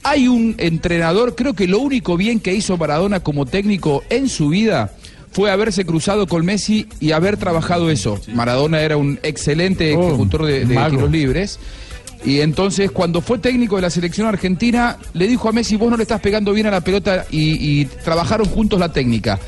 [0.03, 4.51] Hay un entrenador, creo que lo único bien que hizo Maradona como técnico en su
[4.51, 4.93] vida
[5.33, 8.19] fue haberse cruzado con Messi y haber trabajado eso.
[8.33, 11.59] Maradona era un excelente ejecutor de, tiros libres.
[12.25, 15.97] Y entonces, cuando fue técnico de la selección argentina, le dijo a Messi, vos no
[15.97, 19.39] le estás pegando bien a la pelota y, trabajaron juntos la técnica.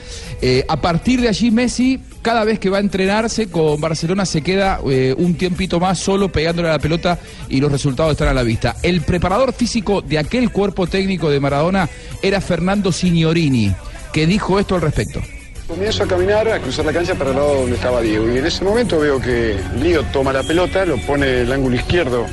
[0.41, 4.43] Eh, a partir de allí, Messi, cada vez que va a entrenarse con Barcelona, se
[4.43, 8.35] queda eh, un tiempito más solo pegándole a la pelota y los resultados están a
[8.35, 8.77] la vista.
[8.83, 11.89] El preparador físico de aquel cuerpo técnico de Maradona
[12.23, 13.73] era Fernando Signorini,
[14.13, 15.21] que dijo esto al respecto.
[15.67, 18.27] Comienzo a caminar, a cruzar la cancha para el lado donde estaba Diego.
[18.33, 22.25] Y en ese momento veo que Lío toma la pelota, lo pone el ángulo izquierdo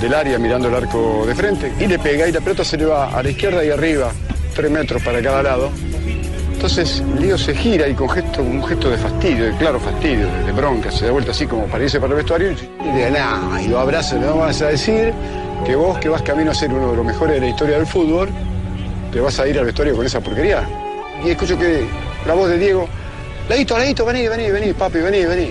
[0.00, 2.86] del área mirando el arco de frente y le pega y la pelota se le
[2.86, 4.12] va a la izquierda y arriba,
[4.54, 5.70] tres metros para cada lado.
[6.52, 10.52] Entonces Lío se gira y con gesto, un gesto de fastidio, de claro fastidio, de,
[10.52, 13.80] bronca, se da vuelta así como para para el vestuario y le nah, y lo
[13.80, 15.12] abraza, le vas a decir
[15.66, 17.86] que vos que vas camino a ser uno de los mejores de la historia del
[17.86, 18.28] fútbol,
[19.12, 20.62] te vas a ir al vestuario con esa porquería.
[21.24, 21.84] Y escucho que
[22.26, 22.88] la voz de Diego,
[23.48, 25.50] Ladito, Ladito, vení, vení, vení, papi, vení, vení.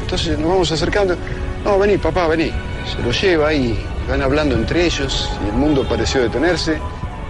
[0.00, 1.16] Entonces nos vamos acercando,
[1.64, 2.52] no, vení, papá, vení.
[2.96, 3.78] Se lo lleva y
[4.08, 6.78] van hablando entre ellos y el mundo pareció detenerse.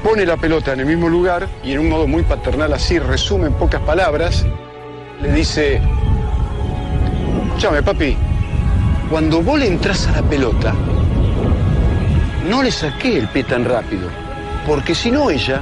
[0.03, 3.49] Pone la pelota en el mismo lugar y en un modo muy paternal así, resume
[3.49, 4.47] en pocas palabras,
[5.21, 5.81] le dice,
[7.49, 8.17] escúchame, papi,
[9.11, 10.73] cuando vos le entras a la pelota,
[12.49, 14.09] no le saqué el pie tan rápido,
[14.67, 15.61] porque si no ella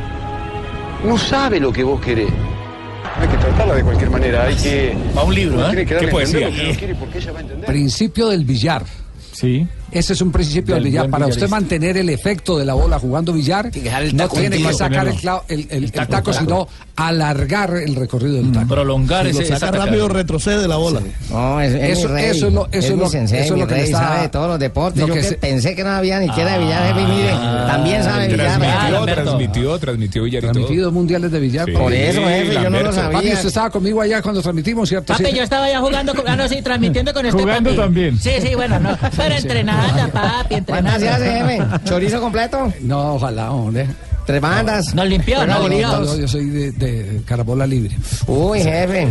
[1.04, 2.30] no sabe lo que vos querés.
[2.30, 4.96] No hay que tratarla de cualquier manera, hay que...
[5.16, 5.66] A un libro, ¿eh?
[5.70, 6.48] tiene que Qué darle poesía.
[6.48, 7.66] lo que quiere porque ella va a entender.
[7.66, 8.84] Principio del billar.
[9.32, 9.66] Sí.
[9.90, 11.08] Ese es un principio del, Del billar.
[11.10, 13.70] Para usted mantener el efecto de la bola jugando billar,
[14.12, 16.44] no tiene que sacar el, clavo- el- el- el taco, taco, taco.
[16.44, 18.68] sino alargar el recorrido del taco.
[18.68, 21.00] Prolongar Si lo ese saca rápido, retrocede la bola.
[21.30, 22.24] No, es, es Eso- mi rey.
[22.26, 24.48] eso es lo- eso es lo- sensei, eso es lo que está- sabe de todos
[24.48, 25.00] los deportes.
[25.00, 27.30] lo Yo que se- pensé que no había ni que era billar, y mire,
[27.66, 28.58] también sabe billar.
[28.60, 30.52] Transmitió, transmitió, transmitió billar y todo.
[30.52, 31.66] Transmitidos mundiales de billar.
[31.66, 31.72] Sí.
[31.72, 33.18] Por eso, jefe, yo no lo sabía.
[33.18, 35.12] Papi, usted estaba conmigo allá cuando transmitimos, ¿cierto?
[35.14, 38.18] Papi, yo estaba ya jugando, con- ah, no, sí, transmitiendo con este Jugando también.
[38.18, 39.34] Sí, sí, bueno, no, pero
[39.78, 41.58] entrenando, papi, ¿Cuántas se hace, jefe?
[41.84, 42.72] ¿Chorizo completo?
[42.82, 43.86] No, ojalá, hombre.
[44.26, 44.94] ¿Tres bandas?
[44.94, 45.62] Nos limpió, limpió.
[45.62, 46.06] bonitos.
[46.06, 47.96] No, yo soy de, de carabola libre.
[48.26, 49.06] Uy, jefe.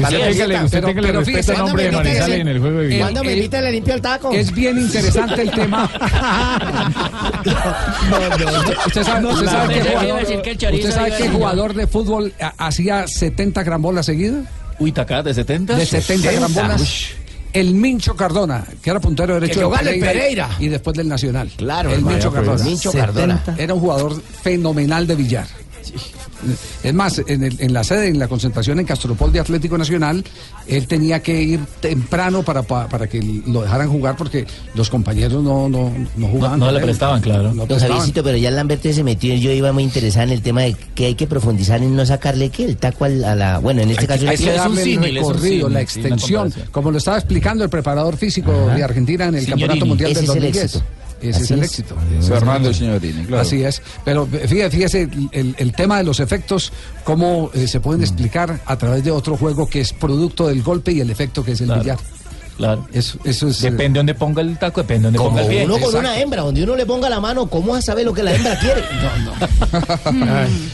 [0.00, 2.48] Usted téngale, usted Pero- téngale pero respeto fíjese, al nombre de ¿cuándo me Manizales en
[2.48, 3.00] el juego de billar.
[3.02, 4.32] ¿Cuándo me el- invita le limpio el taco?
[4.32, 5.90] Es bien interesante el tema.
[8.86, 12.54] Usted sabe, usted sabe que jugador, que el usted sabe decir- jugador de fútbol ha-
[12.66, 14.44] hacía 70 gran bolas seguidas.
[14.78, 15.74] Uy, tacá, de 70.
[15.76, 17.08] De 70 gran bolas.
[17.52, 20.48] El Mincho Cardona, que era puntero derecho de el Pereira.
[20.58, 21.50] y después del Nacional.
[21.56, 22.64] Claro, el Mincho pues, Cardona.
[22.64, 23.38] Mincho Cardona.
[23.38, 23.62] 70.
[23.62, 25.46] Era un jugador fenomenal de billar.
[26.82, 30.24] Es más, en, el- en la sede, en la concentración en Castropol de Atlético Nacional,
[30.66, 35.42] él tenía que ir temprano para, pa- para que lo dejaran jugar porque los compañeros
[35.42, 36.58] no, no, no jugaban.
[36.58, 36.84] no le él.
[36.84, 37.54] prestaban, claro.
[37.54, 38.10] No prestaban.
[38.12, 41.14] Pero ya Lamberto se metió, yo iba muy interesada en el tema de que hay
[41.14, 44.28] que profundizar en no sacarle que el taco al- a la, bueno, en este caso
[44.28, 48.16] Hay que es un darle el recorrido, la extensión, como lo estaba explicando el preparador
[48.16, 49.60] físico de Argentina en el Signorini.
[49.68, 50.82] Campeonato Mundial Ese del es el 2010.
[51.22, 51.66] Ese es el es.
[51.66, 51.96] éxito.
[52.26, 53.42] Fernando Signorini, claro.
[53.42, 53.80] Así es.
[54.04, 56.72] Pero fíjese, fíjese el, el tema de los efectos,
[57.04, 60.92] cómo eh, se pueden explicar a través de otro juego que es producto del golpe
[60.92, 61.82] y el efecto que es el Claro.
[61.82, 61.98] billar.
[62.56, 62.86] Claro.
[62.92, 63.64] Eso, eso es.
[63.64, 65.64] eh, Depende donde ponga el taco, depende donde como ponga el pie.
[65.64, 65.98] uno con exacto.
[66.00, 68.34] una hembra, donde uno le ponga la mano, ¿cómo vas a saber lo que la
[68.34, 68.82] hembra quiere?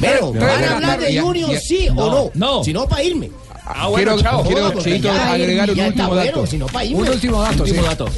[0.01, 2.30] Pero, Pero, ¿van pero, a hablar de Junior sí o no?
[2.34, 2.64] no.
[2.64, 3.30] Si no, para irme.
[3.70, 4.44] Ah, bueno, quiero, chao.
[4.44, 6.66] quiero, Cheito, agregar un último bueno, si no.
[6.94, 7.72] Un último dato, sí.
[7.72, 8.08] Último dato.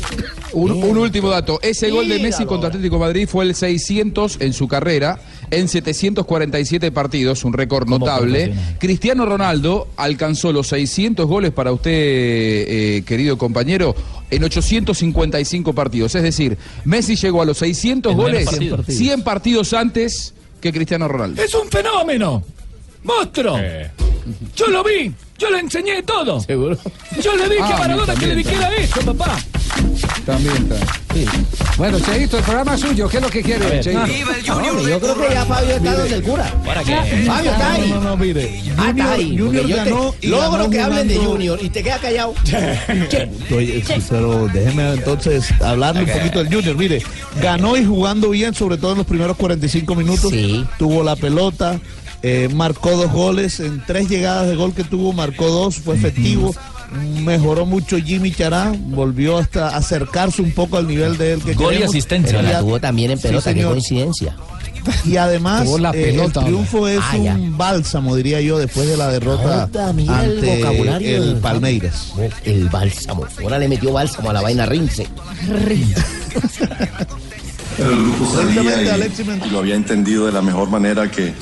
[0.52, 1.58] Un, un último dato.
[1.60, 5.18] Ese gol de Messi contra Atlético de Madrid fue el 600 en su carrera,
[5.50, 8.54] en 747 partidos, un récord notable.
[8.78, 13.94] Cristiano Ronaldo alcanzó los 600 goles para usted, eh, querido compañero,
[14.30, 16.14] en 855 partidos.
[16.14, 18.86] Es decir, Messi llegó a los 600 En menos goles partidos.
[18.86, 21.42] 100 partidos antes que Cristiano Ronaldo.
[21.42, 22.44] Es un fenómeno.
[23.02, 23.56] ¡Monstruo!
[23.58, 23.90] Eh.
[24.54, 26.40] Yo lo vi, yo le enseñé todo.
[26.40, 26.76] Seguro.
[27.22, 29.38] Yo le dije Ah, a Maradona que le también, dijera eso, papá.
[30.26, 30.76] También está.
[31.78, 33.08] Bueno, Cheito, el programa es suyo.
[33.08, 33.98] ¿Qué es lo que quiere, ver, Cheito?
[34.00, 34.06] no,
[34.88, 36.54] yo creo que ya Fabio está donde el cura.
[36.64, 36.94] ¿Para qué?
[37.26, 37.88] Fabio está ahí.
[37.90, 38.62] No, no, no, mire.
[38.76, 39.38] Ah, está ahí.
[39.38, 42.34] Junior yo te- ganó y logro ganó que hablen de Junior y te queda callado.
[43.56, 46.76] Oye, sí, pero déjeme entonces hablarle un poquito del Junior.
[46.76, 47.02] Mire,
[47.40, 50.32] ganó y jugando bien, sobre todo en los primeros 45 minutos.
[50.78, 51.80] Tuvo la pelota,
[52.22, 53.60] eh, marcó dos goles.
[53.60, 56.54] En tres llegadas de gol que tuvo, marcó dos, fue efectivo.
[57.22, 61.74] Mejoró mucho Jimmy Chará, volvió hasta acercarse un poco al nivel de él que Gol
[61.78, 62.38] y asistencia.
[62.40, 63.72] Pero la tuvo también en Sí, pelota, qué señor.
[63.72, 64.36] coincidencia.
[65.04, 69.64] Y además, eh, el triunfo es Ah, un bálsamo, diría yo, después de la derrota
[69.72, 72.12] Ahora, mira el ante vocabulario el del- Palmeiras.
[72.44, 73.26] El bálsamo.
[73.42, 75.06] Ahora le metió bálsamo a la vaina Rince.
[77.76, 81.10] Pero el grupo Exactamente, sabía Alexis y, y lo había entendido de la mejor manera
[81.10, 81.32] que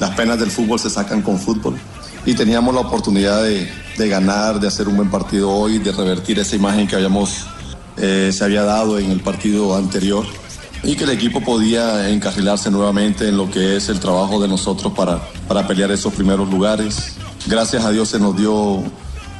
[0.00, 1.76] las penas del fútbol se sacan con fútbol.
[2.24, 6.38] Y teníamos la oportunidad de, de ganar, de hacer un buen partido hoy, de revertir
[6.38, 7.46] esa imagen que habíamos,
[7.96, 10.24] eh, se había dado en el partido anterior.
[10.82, 14.92] Y que el equipo podía encarrilarse nuevamente en lo que es el trabajo de nosotros
[14.92, 17.14] para, para pelear esos primeros lugares.
[17.46, 18.82] Gracias a Dios se nos dio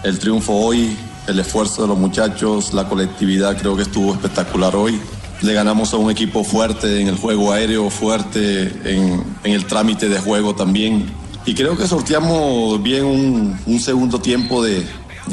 [0.03, 0.97] el triunfo hoy,
[1.27, 5.01] el esfuerzo de los muchachos, la colectividad creo que estuvo espectacular hoy.
[5.43, 10.19] Le ganamos a un equipo fuerte en el juego aéreo, fuerte en, el trámite de
[10.19, 11.07] juego también.
[11.45, 14.85] Y creo que sorteamos bien un, un segundo tiempo de,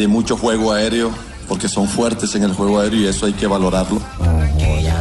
[0.07, 1.11] mucho juego aéreo,
[1.47, 4.01] porque son fuertes en el juego aéreo y eso hay que valorarlo.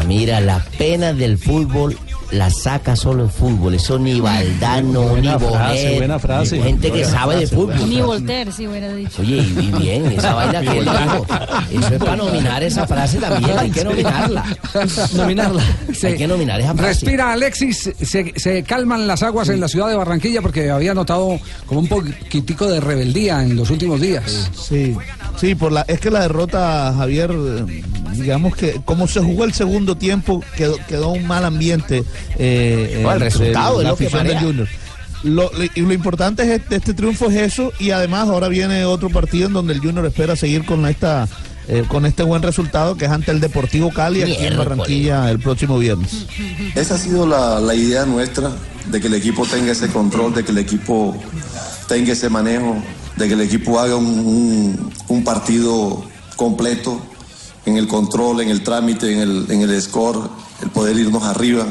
[0.06, 1.96] Mira, la pena del fútbol
[2.32, 3.74] la saca solo el fútbol.
[3.74, 6.56] Eso ni Valdano, ni Buena frase, Bonet, buena frase.
[6.56, 7.88] ni gente que sabe de frase, fútbol.
[7.88, 9.22] Ni Voltaire, sí hubiera dicho.
[9.22, 11.26] Oye, y, y bien, esa vaina que él dijo.
[11.70, 13.58] Eso es para nominar esa frase también.
[13.58, 14.44] Hay que nominarla.
[15.14, 15.62] Nominarla.
[16.02, 16.88] Hay que nominar esa frase.
[16.88, 17.90] Respira, Alexis.
[18.00, 21.88] Se, se calman las aguas en la ciudad de Barranquilla porque había notado como un
[21.88, 24.50] poquitico de rebeldía en los últimos días.
[24.54, 24.96] Sí,
[25.36, 27.82] sí, por la, es que la derrota, Javier, eh,
[28.14, 32.04] digamos que como se jugó el segundo tiempo, quedó, quedó un mal ambiente.
[32.38, 34.38] Eh, No, el entre resultado es la afición del.
[34.38, 34.68] Junior.
[35.24, 39.08] Lo, y lo importante es este, este triunfo es eso y además ahora viene otro
[39.08, 41.28] partido en donde el Junior espera seguir con esta
[41.68, 44.56] eh, con este buen resultado que es ante el Deportivo Cali aquí en.
[44.58, 46.26] Barranquilla el próximo viernes.
[46.74, 48.50] Esa ha sido la, la idea nuestra,
[48.86, 51.16] de que el equipo tenga ese control, de que el equipo
[51.86, 52.82] tenga ese manejo,
[53.16, 56.02] de que el equipo haga un, un- un partido
[56.34, 57.00] completo
[57.64, 60.18] en el control, en el trámite, en el, en el score,
[60.62, 61.64] el poder irnos arriba.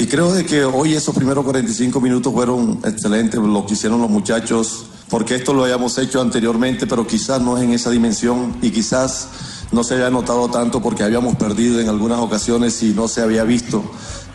[0.00, 4.08] Y creo de que hoy esos primeros 45 minutos fueron excelentes, lo que hicieron los
[4.08, 8.70] muchachos, porque esto lo habíamos hecho anteriormente, pero quizás no es en esa dimensión y
[8.70, 9.28] quizás
[9.72, 13.44] no se había notado tanto porque habíamos perdido en algunas ocasiones y no se había
[13.44, 13.84] visto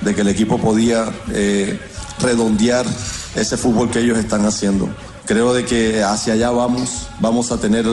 [0.02, 1.80] de que el equipo podía eh,
[2.20, 2.86] redondear
[3.34, 4.88] ese fútbol que ellos están haciendo.
[5.26, 7.86] Creo de que hacia allá vamos, vamos a tener,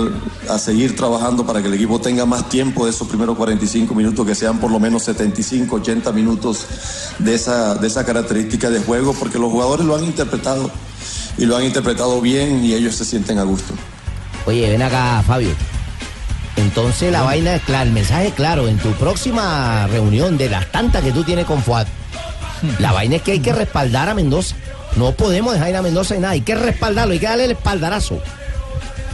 [0.50, 4.26] a seguir trabajando para que el equipo tenga más tiempo de esos primeros 45 minutos,
[4.26, 6.66] que sean por lo menos 75, 80 minutos
[7.18, 10.70] de esa, de esa característica de juego, porque los jugadores lo han interpretado
[11.38, 13.72] y lo han interpretado bien y ellos se sienten a gusto.
[14.46, 15.50] Oye, ven acá, Fabio.
[16.56, 18.68] Entonces la vaina es clara, el mensaje es claro.
[18.68, 21.86] En tu próxima reunión de las tantas que tú tienes con Fuad,
[22.78, 24.54] la vaina es que hay que respaldar a Mendoza.
[24.96, 27.52] No podemos dejar ir a Mendoza en nada, hay que respaldarlo, hay que darle el
[27.52, 28.20] espaldarazo.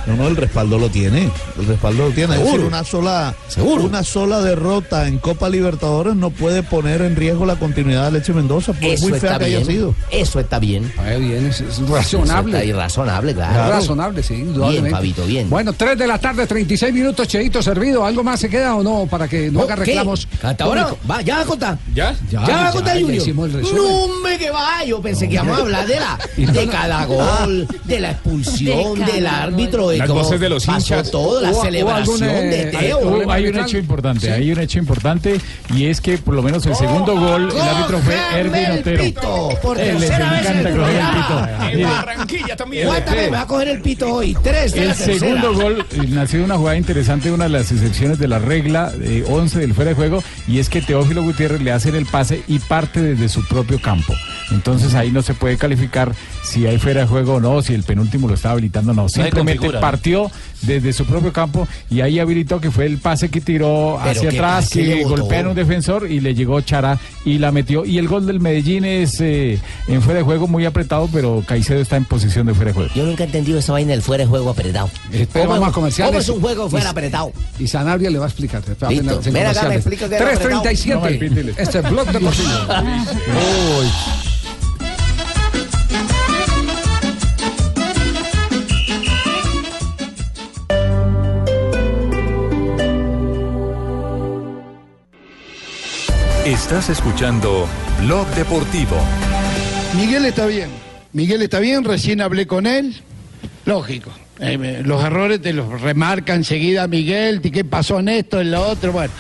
[0.09, 1.31] No, no, el respaldo lo tiene.
[1.59, 2.33] El respaldo lo tiene.
[2.35, 2.57] Es Seguro.
[2.57, 7.57] decir, una sola, una sola derrota en Copa Libertadores no puede poner en riesgo la
[7.57, 9.71] continuidad de Leche Mendoza, por Eso muy fea está que haya bien.
[9.71, 9.95] sido.
[10.11, 10.91] Eso está bien.
[11.19, 12.01] bien, es, razonable.
[12.01, 13.71] Eso está ahí, razonable, claro.
[13.73, 14.45] Razonable, sí.
[14.71, 15.51] Bien, Fabito, bien.
[15.51, 18.05] Bueno, 3 de la tarde, 36 minutos, Cheito servido.
[18.05, 19.07] ¿Algo más se queda o no?
[19.11, 19.85] Para que no No, haga ¿qué?
[19.85, 20.27] reclamos.
[20.43, 21.79] Hasta ahora, va, ya va a contar.
[21.95, 22.15] ¿Ya?
[22.31, 23.49] Ya, va a contar, ya Junior.
[23.49, 23.77] el resumen.
[23.83, 24.85] No, hombre, que va.
[24.85, 26.19] Yo pensé que íbamos a hablar de la
[26.53, 30.95] de cada gol, de la expulsión, De del árbitro, de Las voces de los pasó
[30.95, 31.11] hinchas.
[31.11, 33.31] todo, la celebración algún, eh, de Teo.
[33.31, 35.41] hay un hecho importante, hay un hecho importante
[35.75, 39.03] y es que por lo menos el segundo gol el árbitro fue Erwin Otero.
[39.05, 41.27] pito, por Él les tercera vez en encanta el coger el programa.
[41.59, 41.69] pito.
[41.69, 42.87] En Mire, Barranquilla también.
[42.89, 44.37] ¿Cuántas veces me va a coger el pito hoy?
[44.43, 45.19] Tres de El la tercera.
[45.19, 48.93] segundo gol eh, nació de una jugada interesante, una de las excepciones de la regla
[49.01, 52.43] eh, 11 del fuera de juego, y es que Teófilo Gutiérrez le hacen el pase
[52.49, 54.15] y parte desde su propio campo.
[54.51, 57.83] Entonces ahí no se puede calificar si hay fuera de juego o no, si el
[57.83, 59.09] penúltimo lo está habilitando o no.
[59.09, 59.81] Simplemente ¿no?
[59.91, 60.31] Partió
[60.63, 64.31] desde su propio campo y ahí habilitó que fue el pase que tiró Pero hacia
[64.31, 67.85] atrás, que golpea en un defensor y le llegó Chara y la metió.
[67.85, 71.81] Y el gol del Medellín es eh, en fuera de juego muy apretado, pero Caicedo
[71.81, 72.91] está en posición de fuera de juego.
[72.95, 74.91] Yo nunca he entendido esa vaina del fuera de juego apretado.
[75.13, 76.11] Espera, ¿Cómo, vamos a es- comerciales.
[76.13, 77.33] ¿Cómo es un juego fuera Y- apretado?
[77.59, 78.63] Y Sanabria le va a explicar.
[78.63, 80.23] Ven acá, me apretado.
[80.63, 80.95] 3.37.
[80.95, 81.55] No, malpítele.
[81.57, 82.49] este es Blog Deportivo.
[83.81, 83.87] Uy.
[96.49, 97.69] Estás escuchando
[98.01, 98.97] Blog Deportivo.
[99.95, 100.71] Miguel está bien.
[101.13, 102.97] Miguel está bien, recién hablé con él.
[103.67, 104.11] Lógico.
[104.41, 108.67] eh, los errores te los remarca enseguida Miguel, ¿y qué pasó en esto, en lo
[108.67, 108.93] otro?
[108.93, 109.13] Bueno,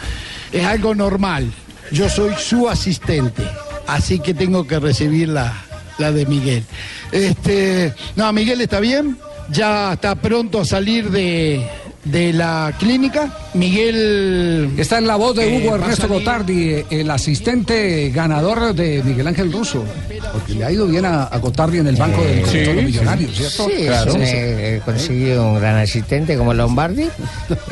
[0.52, 1.52] es algo normal.
[1.92, 3.42] Yo soy su asistente,
[3.86, 5.52] así que tengo que recibir la,
[5.98, 6.64] la de Miguel.
[7.12, 9.18] Este, no, Miguel está bien,
[9.50, 11.62] ya está pronto a salir de,
[12.10, 13.32] de la clínica.
[13.54, 14.70] Miguel...
[14.76, 19.26] Esta es la voz de eh, Hugo Ernesto Gotardi, eh, el asistente ganador de Miguel
[19.26, 19.84] Ángel Russo.
[20.32, 22.76] Porque le ha ido bien a, a Gotardi en el banco del Sí, de los
[22.76, 22.82] sí.
[22.86, 23.66] millonarios, ¿cierto?
[23.68, 24.30] Sí, se me,
[24.76, 27.08] eh, consiguió un gran asistente como Lombardi.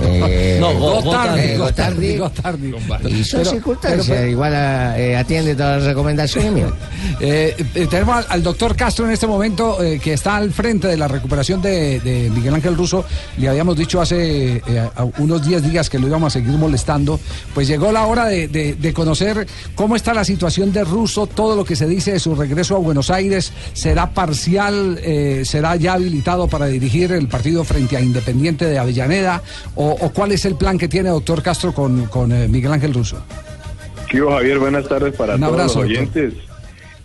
[0.02, 2.16] Eh, No, Go- Gotardi, Gotardi.
[2.16, 2.74] Gotardi.
[3.10, 6.70] Y son Pero- circunstancias, pero- pero- igual a- eh, atiende todas las recomendaciones mías.
[7.18, 10.86] Eh, eh, tenemos al, al doctor Castro en este momento eh, que está al frente
[10.88, 13.04] de la recuperación de, de Miguel Ángel Russo.
[13.38, 17.18] Le habíamos dicho hace eh, a- unos 10 días que lo íbamos a seguir molestando.
[17.54, 21.56] Pues llegó la hora de, de- de conocer cómo está la situación de Russo, todo
[21.56, 23.52] lo que se dice de su regreso a Buenos Aires.
[23.72, 24.98] ¿Será parcial?
[25.02, 29.42] eh, ¿Será ya habilitado para dirigir el partido frente a Independiente de Avellaneda?
[29.74, 32.92] ¿O, o cuál es el plan que tiene doctor Castro con, con, eh, Miguel Ángel
[32.94, 33.16] Russo?
[34.10, 36.08] Kivo Javier, buenas tardes para Un todos abrazo, los doctor.
[36.22, 36.34] oyentes.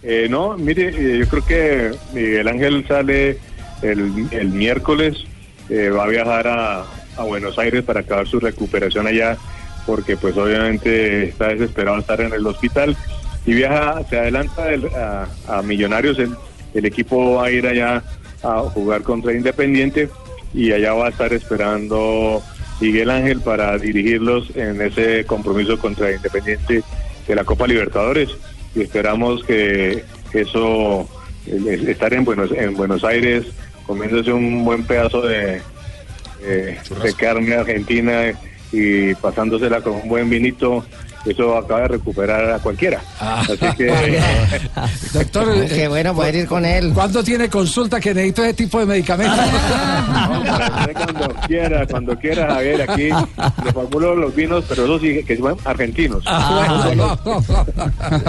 [0.03, 3.37] Eh, no, mire, eh, yo creo que Miguel Ángel sale
[3.81, 5.17] el, el miércoles,
[5.69, 6.85] eh, va a viajar a,
[7.17, 9.37] a Buenos Aires para acabar su recuperación allá,
[9.85, 12.95] porque pues obviamente está desesperado de estar en el hospital.
[13.45, 14.87] Y viaja, se adelanta el-
[15.47, 16.35] a, Millonarios, el,
[16.73, 18.03] el equipo va a ir allá
[18.43, 20.09] a jugar contra Independiente
[20.53, 22.41] y allá va a estar esperando
[22.79, 26.83] Miguel Ángel para dirigirlos en ese compromiso contra Independiente
[27.27, 28.29] de la Copa Libertadores.
[28.75, 30.03] Y esperamos que
[30.33, 31.07] eso
[31.87, 33.45] estar en Buenos en Buenos Aires
[33.85, 35.61] comiéndose un buen pedazo de,
[36.43, 38.31] eh, de carne argentina
[38.71, 40.85] y pasándosela con un buen vinito
[41.25, 43.91] eso acaba de recuperar a cualquiera así que
[45.13, 46.91] Doctor, eh, Qué bueno poder ir con él.
[46.93, 49.39] ¿Cuándo tiene consulta que necesito ese tipo de medicamentos?
[50.93, 53.09] cuando quiera, cuando quiera, Javier, aquí
[53.63, 56.23] le formulo los vinos, pero eso sí, que son argentinos.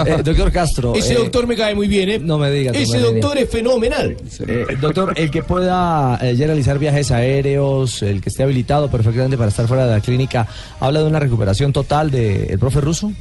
[0.05, 0.93] Eh, doctor Castro.
[0.95, 2.19] Ese eh, doctor me cae muy bien, ¿eh?
[2.19, 2.75] No me digas.
[2.75, 4.15] Ese me doctor es fenomenal.
[4.47, 9.37] Eh, doctor, el que pueda eh, ya realizar viajes aéreos, el que esté habilitado perfectamente
[9.37, 10.47] para estar fuera de la clínica,
[10.79, 13.11] ¿habla de una recuperación total del profe ruso?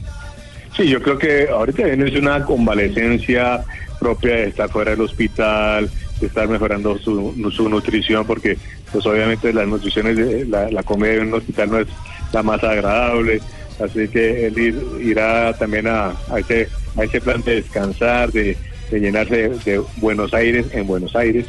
[0.77, 3.63] Sí, yo creo que ahorita viene es una convalecencia
[4.01, 5.89] propia de estar fuera del hospital,
[6.21, 8.57] de estar mejorando su, su nutrición, porque
[8.91, 11.87] pues obviamente las nutriciones, de, la, la comida en un hospital no es
[12.33, 13.41] la más agradable,
[13.83, 18.57] así que él ir- irá también a, a ese, a ese plan de descansar, de,
[18.91, 21.47] de llenarse de, de Buenos Aires en Buenos Aires,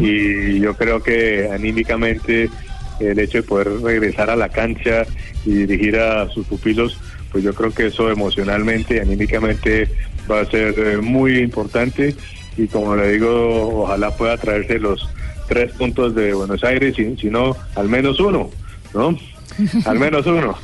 [0.00, 2.48] y yo creo que anímicamente
[3.00, 5.04] el hecho de poder regresar a la cancha
[5.44, 6.98] y dirigir a sus pupilos,
[7.30, 9.88] pues yo creo que eso emocionalmente anímicamente
[10.30, 12.14] va a ser eh, muy importante
[12.56, 15.08] y como le digo, ojalá pueda traerse los
[15.48, 18.50] tres puntos de Buenos Aires, y si no, al menos uno,
[18.94, 19.18] ¿no?
[19.84, 20.54] Al menos uno.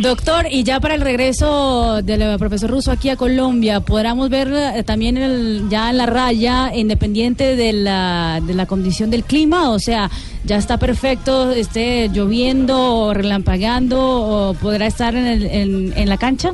[0.00, 4.52] Doctor, y ya para el regreso del eh, profesor Russo aquí a Colombia, podremos ver
[4.52, 9.70] eh, también el- ya en la raya, independiente de la, de la condición del clima,
[9.70, 10.10] o sea,
[10.44, 16.18] ya está perfecto, esté lloviendo o relampagando, o podrá estar en, el- en, en la
[16.18, 16.50] cancha.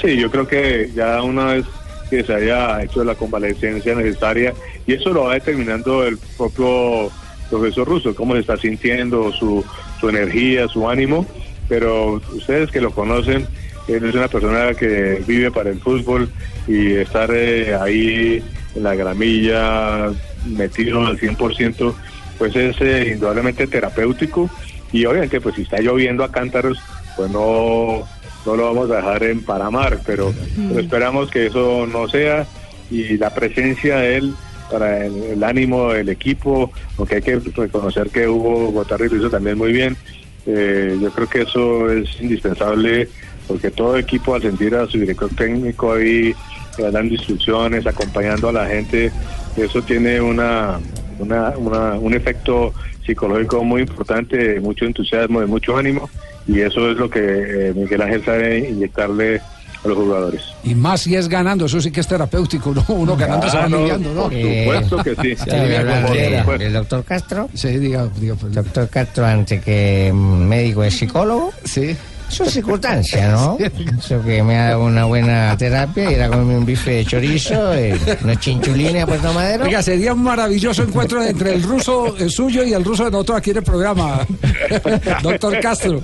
[0.00, 1.64] Sí, yo creo que ya una vez
[2.10, 4.54] que se haya hecho la convalecencia necesaria,
[4.86, 7.10] y eso lo va determinando el propio
[7.50, 9.64] profesor Russo, cómo se está sintiendo, su,
[10.04, 11.26] su energía, su ánimo,
[11.66, 13.46] pero ustedes que lo conocen,
[13.88, 16.30] él es una persona que vive para el fútbol
[16.68, 18.42] y estar eh, ahí
[18.74, 20.10] en la gramilla,
[20.44, 21.94] metido al 100%,
[22.36, 24.50] pues es eh, indudablemente terapéutico.
[24.92, 26.78] Y obviamente pues si está lloviendo a cántaros,
[27.16, 28.06] pues no,
[28.44, 30.34] no lo vamos a dejar en Paramar, pero,
[30.68, 32.46] pero esperamos que eso no sea
[32.90, 34.34] y la presencia de él
[34.70, 39.58] para el, ánimo del equipo, aunque hay que reconocer que Hugo Gotarri lo hizo también
[39.58, 39.96] muy bien,
[40.46, 43.08] eh, yo creo que eso es indispensable
[43.48, 46.34] porque todo equipo al sentir a su director técnico ahí
[46.78, 49.12] eh, dando instrucciones, acompañando a la gente,
[49.56, 50.78] eso tiene una,
[51.18, 52.72] una, una- un efecto
[53.06, 56.08] psicológico muy importante, de mucho entusiasmo, de mucho ánimo,
[56.46, 59.40] y eso es lo que eh, Miguel Ángel sabe inyectarle
[59.84, 60.42] a los jugadores.
[60.64, 62.84] Y más si es ganando, eso sí que es terapéutico, ¿no?
[62.88, 64.22] Uno ganando se va Ah, no, aliviando, ¿no?
[64.24, 65.32] por supuesto que sí.
[65.34, 66.64] ¿Usted debe hablar Por de- supuesto.
[66.64, 67.48] del doctor Castro?
[67.54, 68.34] Sí, diga, diga.
[68.34, 68.52] pues.
[68.54, 70.16] Doctor Castro, ante que mm,
[70.46, 71.52] médico es psicólogo.
[71.64, 71.96] Sí.
[72.34, 73.56] Eso es circunstancia, ¿no?
[73.98, 77.72] Eso que me ha dado una buena terapia, ir a comerme un bife de chorizo,
[77.72, 79.66] eh, unos chinchulines a Puerto Madero.
[79.66, 83.50] Oiga, sería un maravilloso encuentro entre el ruso suyo y el ruso de nosotros aquí
[83.50, 84.26] en el programa.
[85.22, 86.02] Doctor Castro.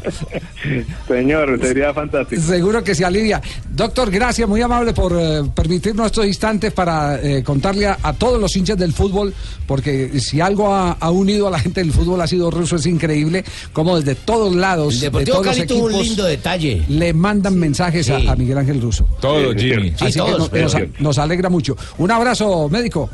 [1.09, 2.41] Señor, sería fantástico.
[2.41, 3.43] Seguro que se alivia.
[3.69, 8.41] Doctor, gracias, muy amable por eh, permitirnos estos instantes para eh, contarle a, a todos
[8.41, 9.35] los hinchas del fútbol,
[9.67, 12.87] porque si algo ha, ha unido a la gente del fútbol ha sido ruso, es
[12.87, 16.83] increíble, como desde todos lados, El de todos los Cali tuvo un equipos, lindo detalle.
[16.89, 18.29] le mandan mensajes a- Sí.
[18.29, 19.07] a, Miguel Ángel Russo.
[19.21, 19.93] Todo, Jimmy.
[19.97, 21.77] Así Sí, que todos, nos, pero- nos- nos alegra mucho.
[21.99, 23.09] Un abrazo, médico.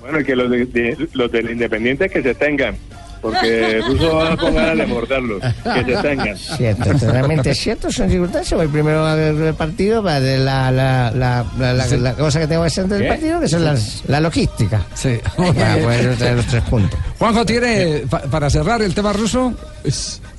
[0.00, 2.74] Bueno, que los, de, de- los del Independiente que se tengan,
[3.20, 6.36] porque Russo va con ganas de morderlos, que se tengan.
[6.38, 8.58] Cierto, totalmente cierto, son circunstancias.
[8.58, 12.40] Voy primero a ver el partido para ver la, la, la, la, la- la cosa
[12.40, 14.82] que tengo que hacer antes del partido, que son las, la logística.
[14.94, 15.18] Sí.
[15.36, 16.98] Para poder traer los tres puntos.
[17.18, 19.52] Juanjo, ¿tiene pa- para cerrar el tema ruso?
[19.84, 19.90] Eh,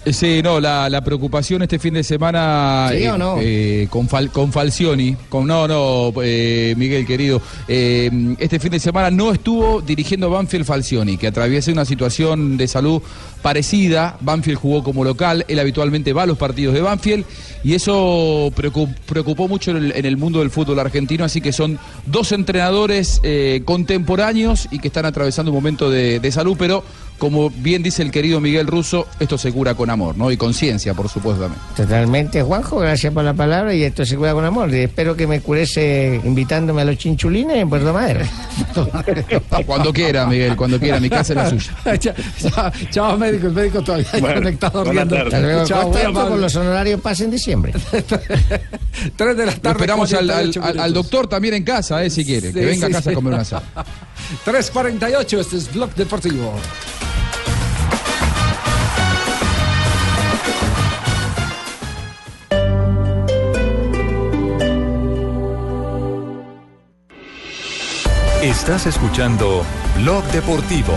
[0.03, 3.35] Sí, no, la, la preocupación este fin de semana ¿Sí o no?
[3.39, 8.79] eh, con, Fal- con Falcioni, con no, no, eh, Miguel querido, eh, este fin de
[8.79, 12.99] semana no estuvo dirigiendo Banfield Falcioni, que atraviesa una situación de salud
[13.41, 14.17] parecida.
[14.21, 17.25] Banfield jugó como local, él habitualmente va a los partidos de Banfield
[17.63, 22.31] y eso preocu- preocupó mucho en el, mundo del fútbol argentino, así que son dos
[22.31, 26.83] entrenadores eh, contemporáneos y que están atravesando un momento de, de salud, pero
[27.17, 30.31] como bien dice el querido Miguel Russo, esto se cura con amor, ¿no?
[30.31, 31.61] Y conciencia, por supuesto también.
[31.77, 34.73] Totalmente, Juanjo, gracias por la palabra y esto se cuida con amor.
[34.73, 38.21] Y espero que me curese invitándome a los chinchulines en Puerto Madero.
[39.67, 41.99] Cuando quiera, Miguel, cuando quiera, mi casa es la suya.
[41.99, 45.15] chao, chao, médico, el médico todavía está Bueno, conectado riendo.
[45.15, 45.33] tardes.
[45.33, 45.65] Hasta luego.
[45.65, 47.73] Chao, con los honorarios paz en diciembre.
[49.15, 49.69] Tres de la Lo tarde.
[49.71, 50.93] esperamos al, al- 48 al- al minutos.
[50.93, 53.09] doctor también en casa, eh, si quiere, Sí, que venga sí, a casa sí.
[53.11, 53.63] a comer una asado.
[54.45, 56.53] 3.48, este es Blog Deportivo.
[68.41, 69.63] Estás escuchando
[69.97, 70.93] Blog Deportivo.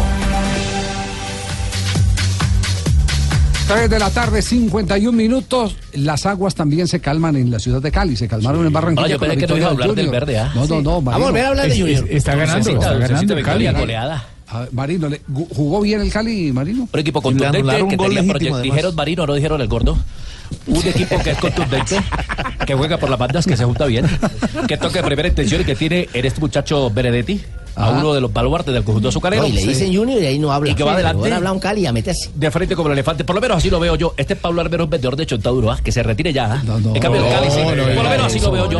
[3.66, 5.76] 3 de la tarde, 51 minutos.
[5.94, 9.06] Las aguas también se calman en la ciudad de Cali, se calmaron en Barranquilla.
[9.06, 10.52] Ah, yo pensé que no iba a hablar del verde, ¿ah?
[10.54, 11.00] No, no, no.
[11.02, 12.04] Vamos a volver a hablar de Junior.
[12.04, 13.68] es- Está ganando, está ganando Cali.
[13.68, 14.26] goleada.
[14.48, 16.86] A ver, Marino, ¿le- gu- ¿jugó bien el Cali, Marino?
[16.92, 18.58] Un equipo contundente anularon un que gol tenía legítimo.
[18.58, 19.98] Dijeron Marino, no dijeron el gordo.
[20.66, 21.96] Un equipo que es contundente,
[22.66, 24.04] que juega por las bandas, que se junta bien,
[24.68, 27.40] que toca de primera intención y que tiene en este muchacho Benedetti,
[27.76, 27.98] a Ajá.
[27.98, 29.42] uno de los baluartes del conjunto azucarero.
[29.42, 30.70] No, y le dicen Junior y ahí no habla.
[30.70, 31.32] Y que va Sí, adelante.
[31.32, 32.30] Habla un Cali a meterse.
[32.34, 34.14] De frente como el elefante, por lo menos así lo veo yo.
[34.16, 35.78] Este es Pablo vendedor de chontaduro, ¿ah?
[35.82, 36.52] que se retire ya.
[36.52, 36.62] ¿ah?
[36.62, 38.78] en cambio, el Cali, sí, no, no por lo menos así eso, lo veo yo.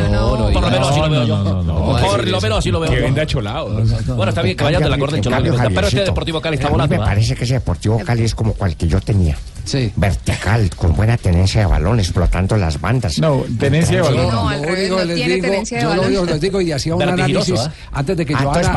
[0.53, 1.45] por lo menos así lo veo yo.
[1.45, 3.03] Por lo menos así lo veo Que yo.
[3.03, 3.69] venda cholado.
[3.71, 5.45] Bueno, está bien que vayan de la corte cholado.
[5.75, 6.97] Pero este Deportivo Cali está a mí volando.
[6.97, 7.07] me ¿ah?
[7.07, 9.37] parece que ese Deportivo Cali es como cual que yo tenía.
[9.65, 9.91] Sí.
[9.97, 13.19] Vertical, con buena tenencia de balón, explotando las bandas.
[13.19, 14.29] No, tenencia de balón.
[14.31, 16.99] No, Lo único que les digo, yo lo único que les digo y hacía un
[16.99, 17.89] Vertiginoso, análisis ¿ah?
[17.99, 18.35] antes de que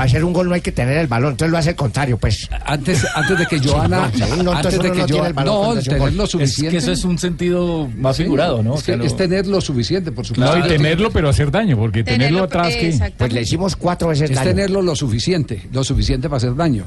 [0.08, 2.50] hacer un gol no hay que tener el balón, entonces lo hace el contrario, pues.
[2.66, 5.34] antes antes de que Joana Sí, no, entonces antes de que no tiene Joana el
[5.34, 8.76] balón no tener lo Es que suficiente eso es un sentido más Sí, figurado, ¿no?
[8.76, 11.78] es, O sea, es tener lo suficiente por supuesto No, y tenerlo, pero hacer daño,
[11.78, 12.98] porque tenerlo atrás que.
[13.18, 14.50] Pues le hicimos cuatro veces es daño.
[14.50, 16.86] tenerlo lo suficiente, lo suficiente para hacer daño.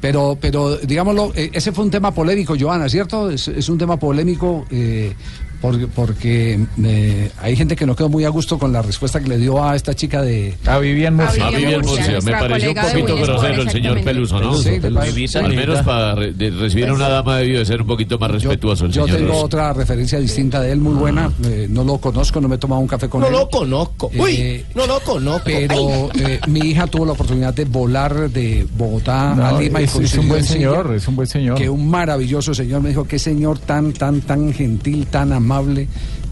[0.00, 3.30] Pero, pero digámoslo, eh, ese fue un tema polémico, Joana, ¿cierto?
[3.30, 5.12] Es, es un tema polémico eh,
[5.60, 9.28] porque, porque eh, hay gente que no quedó muy a gusto con la respuesta que
[9.28, 10.54] le dio a esta chica de...
[10.66, 11.46] A Vivian Murcia.
[11.46, 14.54] A Vivian Murcia, me pareció un poquito grosero el señor Peluso, ¿no?
[14.56, 14.70] Sí.
[14.78, 18.30] Vivita, Al menos para re- recibir a una dama debió de ser un poquito más
[18.30, 19.18] respetuoso el Yo señor.
[19.18, 19.44] tengo Rosso.
[19.46, 21.30] otra referencia distinta de él, muy buena.
[21.44, 23.32] eh, no lo conozco, no me he tomado un café con No él.
[23.32, 24.10] lo conozco.
[24.16, 25.42] Uy, Eh, no lo conozco.
[25.44, 29.84] Pero eh, mi hija tuvo la oportunidad de volar de Bogotá No, a Lima y
[29.84, 31.56] es- es un buen señor, es un buen señor.
[31.58, 35.47] Que un maravilloso señor me dijo, qué señor tan, tan, tan gentil, tan amable,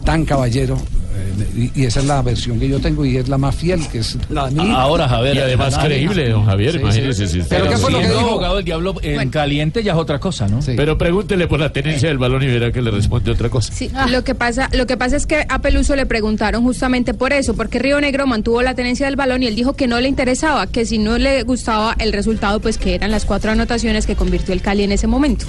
[0.04, 0.76] tan caballero.
[1.18, 3.80] Eh, y, y esa es la versión que yo tengo y es la más fiel,
[3.88, 4.74] que es la hija.
[4.82, 5.34] Ahora, Javier.
[5.36, 7.26] Y además creíble, don Javier, Sí, imagínese.
[7.26, 7.40] sí.
[7.42, 8.20] si Pero usted- ¿qué fue lo que dijo?
[8.20, 10.60] abogado del diablo en caliente ya es otra cosa, ¿no?
[10.76, 13.72] Pero pregúntele por la tenencia del balón y verá que le responde otra cosa.
[13.72, 17.32] Sí, lo que pasa, lo que pasa es que a Peluso le preguntaron justamente por
[17.32, 20.08] eso, porque Río Negro mantuvo la tenencia del balón y él dijo que no le
[20.08, 24.16] interesaba, que si no le gustaba el resultado, pues que eran las cuatro anotaciones que
[24.16, 25.46] convirtió el Cali en ese momento.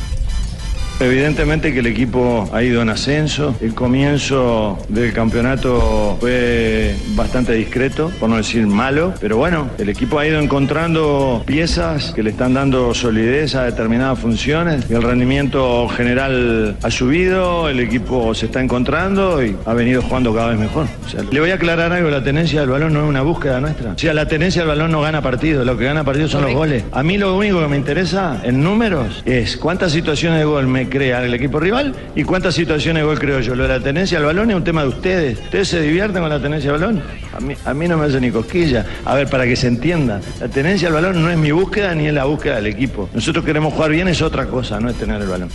[1.00, 3.56] Evidentemente que el equipo ha ido en ascenso.
[3.62, 6.87] El comienzo del campeonato fue
[7.18, 12.24] bastante discreto, por no decir malo, pero bueno, el equipo ha ido encontrando piezas que
[12.24, 18.34] le están dando solidez a determinadas funciones y el rendimiento general ha subido, el equipo
[18.34, 20.88] se está encontrando y ha venido jugando cada vez mejor.
[21.06, 23.60] O sea, le voy a aclarar algo, la tenencia del balón no es una búsqueda
[23.60, 23.92] nuestra.
[23.92, 26.54] O sea, la tenencia del balón no gana partidos, lo que gana partidos son los
[26.54, 26.84] goles.
[26.92, 30.88] A mí lo único que me interesa en números es cuántas situaciones de gol me
[30.88, 33.56] crea el equipo rival y cuántas situaciones de gol creo yo.
[33.56, 35.40] Lo de la tenencia al balón es un tema de ustedes.
[35.40, 37.02] ¿Ustedes se divierten con la tenencia al balón?
[37.36, 38.86] A mí, a mí no me hace ni cosquilla.
[39.06, 42.08] A ver, para que se entienda, la tenencia al balón no es mi búsqueda ni
[42.08, 43.10] es la búsqueda del equipo.
[43.14, 45.50] Nosotros queremos jugar bien, es otra cosa, no es tener el balón.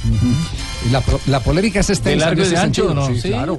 [1.27, 2.11] La, polémica es extensa.
[2.31, 3.05] ¿De largo y de ese ancho sentido.
[3.05, 3.15] o no?
[3.15, 3.59] Sí, Sí, claro,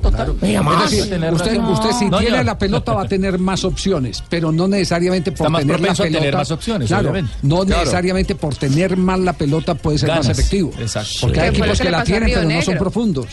[0.64, 0.92] más.
[0.92, 5.32] decir, usted, si No, tiene la pelota va a tener más opciones, pero no necesariamente
[5.32, 6.18] por Está más tener la pelota.
[6.20, 7.38] tener más opciones, claro, obviamente.
[7.44, 7.80] no Claro.
[7.82, 10.72] necesariamente por tener más la pelota puede ser más efectivo.
[10.80, 11.10] Exacto.
[11.22, 11.42] Porque Sí.
[11.46, 13.28] hay ¿Qué fue lo equipos que la tienen, pero no son profundos.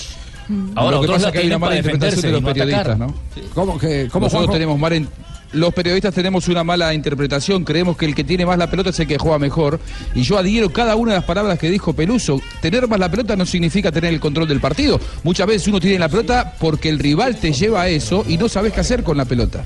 [0.74, 2.98] Ahora lo que pasa es que hay una mala interpretación de los no periodistas.
[2.98, 3.14] ¿no?
[3.54, 4.52] ¿Cómo que, cómo, Nosotros Juanjo?
[4.52, 5.08] tenemos mal en-
[5.52, 9.00] los periodistas tenemos una mala interpretación, creemos que el que tiene más la pelota es
[9.00, 9.80] el que juega mejor.
[10.14, 12.40] Y yo adhiero cada una de las palabras que dijo Peluso.
[12.62, 15.00] Tener más la pelota no significa tener el control del partido.
[15.24, 18.48] Muchas veces uno tiene la pelota porque el rival te lleva a eso y no
[18.48, 19.64] sabes qué hacer con la pelota.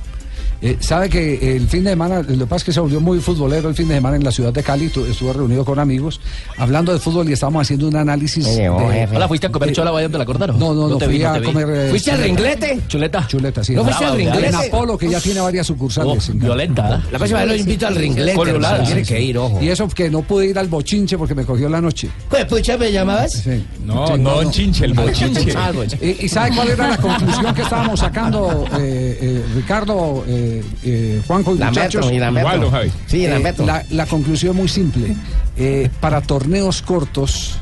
[0.65, 3.21] Eh, Sabe que el fin de semana, lo que pasa es que se volvió muy
[3.21, 6.21] futbolero el fin de semana en la ciudad de Cali, tu- estuve reunido con amigos,
[6.57, 8.47] hablando de fútbol y estábamos haciendo un análisis.
[8.47, 9.07] Oye, oh, de-.
[9.15, 10.59] Hola, ¿fuiste a comer de- chola vaya donde la cortaron?
[10.59, 11.45] No, no, no, te fui vi, no a vi.
[11.47, 11.69] comer.
[11.71, 12.43] eh, ¿Fuiste al chuleta.
[12.43, 12.81] ringlete?
[12.89, 13.27] Chuleta.
[13.29, 13.75] Chuleta, sí.
[13.75, 14.47] ¿No fuiste al ringlete?
[14.49, 16.31] En Apolo, que ya tiene varias sucursales.
[16.31, 17.03] Oh, violenta.
[17.13, 18.77] La próxima vez lo invito al ringlete, Colorada.
[18.77, 19.61] hermano, tiene que ir, ojo.
[19.63, 22.09] Y eso que no pude ir al bochinche porque me cogió la noche.
[22.31, 23.33] Pues, pucha, ¿me llamabas?
[23.33, 23.65] Sí.
[23.85, 25.53] No, Sí, no, chinche, el bochinche.
[25.57, 26.17] Ah, el bochinche.
[26.21, 30.25] ¿Y, y sabe cuál era la conclusión que estábamos sacando, eh, eh, Ricardo,
[30.59, 32.13] eh, eh, Juanjo y Lamberto, muchachos?
[32.13, 32.17] y.
[32.17, 32.93] Igual.
[33.07, 35.15] Sí, Eh, la, la conclusión es muy simple.
[35.57, 37.57] Eh, para torneos cortos,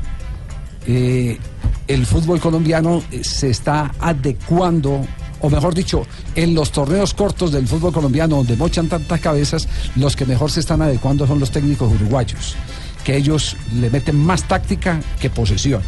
[0.87, 1.37] eh,
[1.87, 5.05] el fútbol colombiano se está adecuando,
[5.41, 10.15] o mejor dicho, en los torneos cortos del fútbol colombiano, donde mochan tantas cabezas, los
[10.15, 12.55] que mejor se están adecuando son los técnicos uruguayos,
[13.03, 15.81] que ellos le meten más táctica que posesión.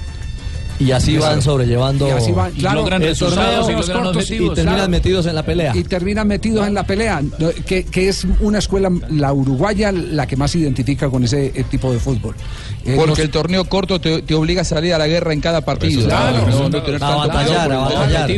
[0.80, 3.65] Y así van sobrellevando Y así van, claro, el torneo
[4.03, 5.76] cortos y terminan metidos en la pelea.
[5.76, 10.28] Y terminan metidos en la pelea, no, que, que es una escuela, la uruguaya, la
[10.28, 12.36] que más se identifica con ese eh, tipo de fútbol.
[12.86, 15.41] Eh, Porque los- el torneo corto te, te obliga a salir a la guerra en
[15.41, 16.05] cada partido.
[16.05, 18.32] Claro, no, no tener a batallar, a batallar.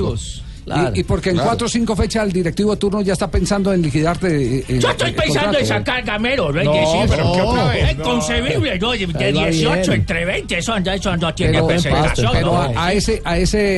[0.93, 1.49] Y, y porque en Claro.
[1.49, 4.28] cuatro o cinco fechas el directivo de turno ya está pensando en liquidarte.
[4.59, 5.65] eh, eh, Yo estoy pensando en contrato.
[5.65, 6.59] sacar gamero, ¿no?
[6.59, 7.89] Es No, decir, pero ¿qué otra vez?
[7.91, 8.91] Es concebible, ¿no?
[8.91, 10.01] De va 18 bien.
[10.01, 12.32] entre 20, eso, ya- eso no tiene Pero, presentación.
[12.34, 12.61] pero ¿no?
[12.61, 13.78] a, a ese, a ese,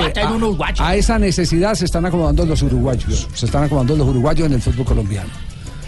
[0.80, 4.62] a esa necesidad se están acomodando los uruguayos, se están acomodando los uruguayos en el
[4.62, 5.30] fútbol colombiano.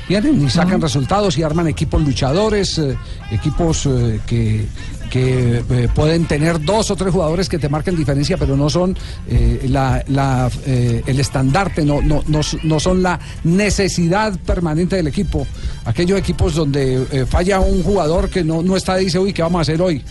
[0.08, 2.98] Vienen y sacan resultados y arman equipos luchadores, eh,
[3.32, 4.66] equipos eh, que,
[5.12, 8.98] que eh, pueden tener dos o tres jugadores que te marquen diferencia, pero no son
[9.28, 15.08] eh, la, la, eh, el estandarte, no, no, no, no son la necesidad permanente del
[15.08, 15.46] equipo.
[15.84, 19.62] Aquellos equipos donde falla un jugador que no, no está, dice, uy, ¿qué vamos a
[19.64, 20.02] hacer hoy?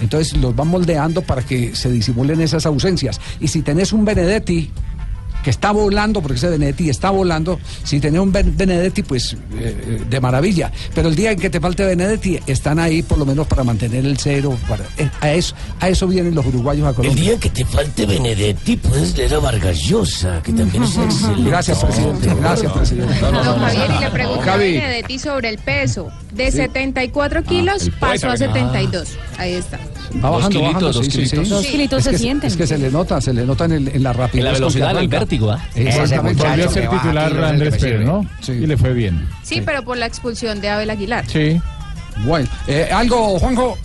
[0.00, 3.20] Entonces los van moldeando para que se disimulen esas ausencias.
[3.40, 4.70] Y si tenés un Benedetti
[5.42, 9.36] que está volando, porque ese Benedetti está volando, si tenés un Ben- Benedetti, pues eh,
[9.58, 10.72] eh, de maravilla.
[10.94, 14.04] Pero el día en que te falte Benedetti, están ahí por lo menos para mantener
[14.04, 14.56] el cero.
[14.68, 17.22] Para, eh, a, eso, a eso vienen los uruguayos a El Colombia.
[17.24, 21.50] día que te falte Benedetti, puedes leer a Vargas Llosa, que también es excelente.
[21.50, 22.34] Gracias, presidente.
[22.40, 23.14] Gracias, presidente.
[23.20, 24.56] Don Javier, y le pregunté a.
[24.56, 26.08] Benedetti sobre el peso.
[26.34, 26.58] De Sí.
[26.58, 28.46] 74 kilos el poeta, pasó a ¿verdad?
[28.72, 29.08] 72.
[29.38, 29.78] Ahí está.
[30.22, 31.44] Va bajando, kilitos, bajando, dos sí, kilitos.
[31.44, 31.50] sí.
[31.50, 32.50] Dos kilitos es se que, sienten.
[32.50, 34.38] Es que se le nota, se le nota en, el- en la rapidez.
[34.40, 34.96] En la velocidad, en
[35.50, 35.68] ¿ah?
[35.74, 36.42] Exactamente.
[36.42, 38.26] Volvió a ser titular Andrés Pérez, ¿no?
[38.48, 39.28] Y le fue bien.
[39.42, 41.26] Sí, pero por la expulsión de Abel Aguilar.
[41.28, 41.60] Sí.
[42.24, 43.76] Bueno, eh, algo, Juanjo.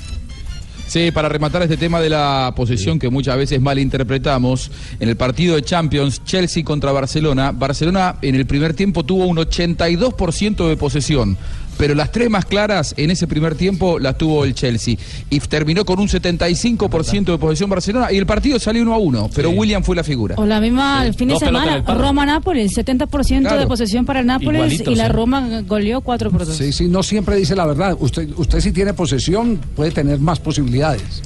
[0.92, 4.70] Sí, para rematar este tema de la posesión que muchas veces malinterpretamos,
[5.00, 9.38] en el partido de Champions, Chelsea contra Barcelona, Barcelona en el primer tiempo tuvo un
[9.38, 11.38] 82% de posesión,
[11.82, 14.98] pero las tres más claras en ese primer tiempo las tuvo el Chelsea.
[15.32, 19.30] Y terminó con un 75% de posesión Barcelona y el partido salió 1 a 1,
[19.34, 20.36] pero William fue la figura.
[20.38, 21.82] O la misma el fin de Dos semana.
[21.82, 23.60] Roma-Nápoles, 70% Claro.
[23.62, 25.10] de posesión para el Nápoles y la.
[25.10, 26.56] Roma goleó 4 por 2.
[26.56, 27.98] Sí, sí, no siempre dice la verdad.
[28.00, 31.24] Usted, usted si tiene posesión puede tener más posibilidades.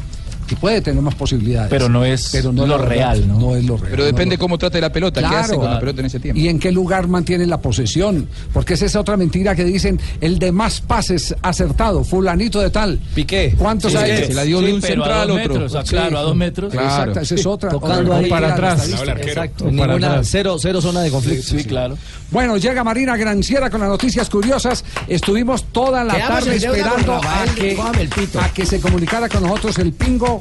[0.49, 1.69] Y puede tener más posibilidades.
[1.71, 2.87] Pero no es Pero no lo verdad.
[2.89, 3.55] real, ¿no?
[3.55, 3.89] es lo real.
[3.89, 5.59] Pero no depende lo- cómo trate la pelota, qué hace Claro.
[5.61, 6.39] con la pelota en ese tiempo.
[6.39, 8.27] ¿Y en qué lugar mantiene la posesión?
[8.53, 12.99] Porque esa es otra mentira que dicen el de más pases acertado, fulanito de tal.
[13.15, 13.55] Piqué.
[13.57, 14.17] ¿Cuántos Sí, hay?
[14.17, 15.67] sí, se la dio de un central al otro.
[15.87, 16.73] claro, a dos metros.
[16.73, 17.69] Exacto, esa es otra.
[17.71, 18.87] Tocando ahí para atrás.
[18.87, 19.65] Exacto.
[19.65, 20.27] Para Ninguna atrás.
[20.29, 21.43] cero, cero zona de conflicto.
[21.57, 21.97] Sí, claro.
[22.31, 24.83] Bueno, llega Marina Granciera con las noticias curiosas.
[25.07, 28.39] Estuvimos toda la Quedamos tarde esperando a que, cójame el pito.
[28.39, 30.34] a que se comunicara con nosotros el pingo.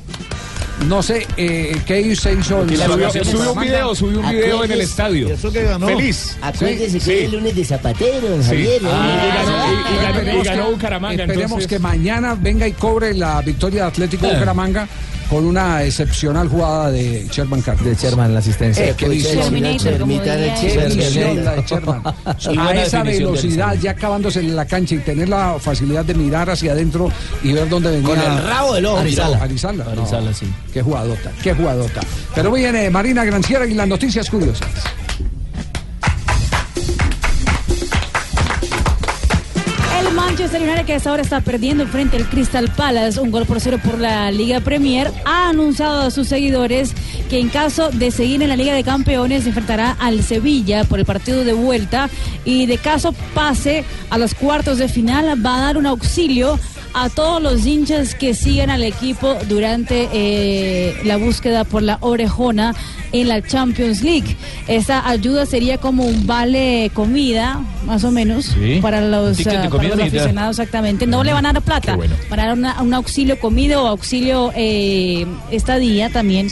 [0.88, 2.62] No sé eh, qué se hizo.
[2.62, 5.28] el- Subió, subió un video, subió un video en el estadio.
[5.28, 5.86] eso que ganó.
[5.86, 6.36] Feliz.
[6.42, 7.12] Acuérdese Sí, que sí.
[7.12, 8.48] es el lunes de Zapatero, don Sí.
[8.48, 8.82] Javier.
[8.84, 11.66] Ah, y ganó- y- ganó- y Bucaramanga, Esperemos entonces.
[11.68, 14.32] que mañana venga y cobre la victoria de Atlético Eh.
[14.34, 14.88] Bucaramanga
[15.28, 17.86] con una excepcional jugada de Sherman Carter.
[17.86, 18.86] De Sherman, la asistencia.
[18.86, 18.94] Eh.
[19.00, 19.22] Y
[22.58, 26.72] A esa velocidad, ya acabándose en la cancha y tener la facilidad de mirar hacia
[26.72, 27.10] adentro
[27.42, 28.08] y ver dónde venía.
[28.08, 29.38] Con el rabo del ojo, Arizala.
[29.42, 29.90] Arizala, no.
[29.90, 30.46] Arizala, sí.
[30.72, 32.00] Qué jugadota, qué jugadota.
[32.34, 34.68] Pero viene Marina Granciera y las noticias curiosas.
[40.34, 43.60] Manchester United, que a esta hora está perdiendo frente al Crystal Palace, un gol por
[43.60, 46.92] cero por la Liga Premier, ha anunciado a sus seguidores
[47.30, 50.98] que en caso de seguir en la Liga de Campeones se enfrentará al Sevilla por
[50.98, 52.10] el partido de vuelta
[52.44, 56.58] y de caso pase a los cuartos de final va a dar un auxilio
[56.94, 62.74] a todos los hinchas que siguen al equipo durante eh, la búsqueda por la orejona
[63.12, 64.36] en la Champions League.
[64.68, 68.78] Esta ayuda sería como un vale comida, más o menos, Sí.
[68.80, 70.23] para los, Ticket de ah, para los.
[70.50, 71.06] Exactamente.
[71.06, 71.96] No le van a dar plata,
[72.28, 76.48] para dar una- un auxilio comida o auxilio eh, estadía también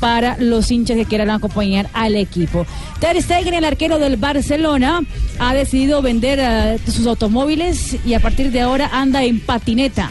[0.00, 2.66] para los hinchas que quieran acompañar al equipo.
[2.98, 5.00] Ter Stegen, el arquero del Barcelona,
[5.38, 10.10] ha decidido vender eh, sus automóviles y a partir de ahora anda en patineta.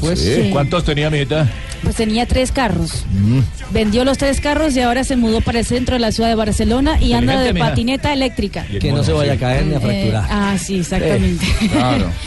[0.00, 0.50] Pues, Sí.
[0.52, 1.48] ¿Cuántos tenía, mijita?
[1.82, 3.04] Pues tenía tres carros.
[3.70, 6.34] Vendió los tres carros y ahora se mudó para el centro de la ciudad de
[6.34, 8.64] Barcelona y anda de patineta eléctrica.
[8.80, 10.26] Que no se vaya a caer ni a Eh, fracturar.
[10.30, 11.44] ah, sí, exactamente.
[11.72, 12.10] claro.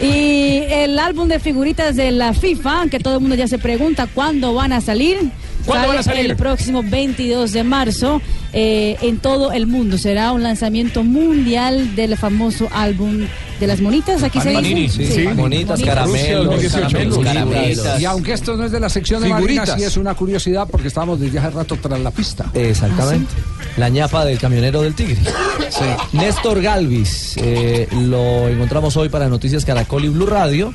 [0.00, 4.08] Y el álbum de figuritas de la FIFA, que todo el mundo ya se pregunta
[4.12, 5.18] cuándo van a salir.
[5.64, 6.26] ¿Cuándo van a salir?
[6.26, 8.20] El próximo 22 de marzo
[8.52, 9.98] eh, en todo el mundo.
[9.98, 13.26] Será un lanzamiento mundial del famoso álbum
[13.62, 14.22] de las monitas.
[14.24, 15.06] Aquí se Panini, dice.
[15.06, 17.20] sí, sí, monitas, caramelos, 2018.
[17.22, 18.00] caramelos.
[18.00, 19.68] Y aunque esto no es de la sección de Figuritas.
[19.68, 22.50] Marina, sí es una curiosidad porque estábamos desde hace rato tras la pista.
[22.54, 23.32] Exactamente.
[23.76, 25.18] La ñapa del camionero del Tigre.
[26.12, 30.72] Néstor Galvis, eh, lo encontramos hoy para Noticias Caracol y Blue Radio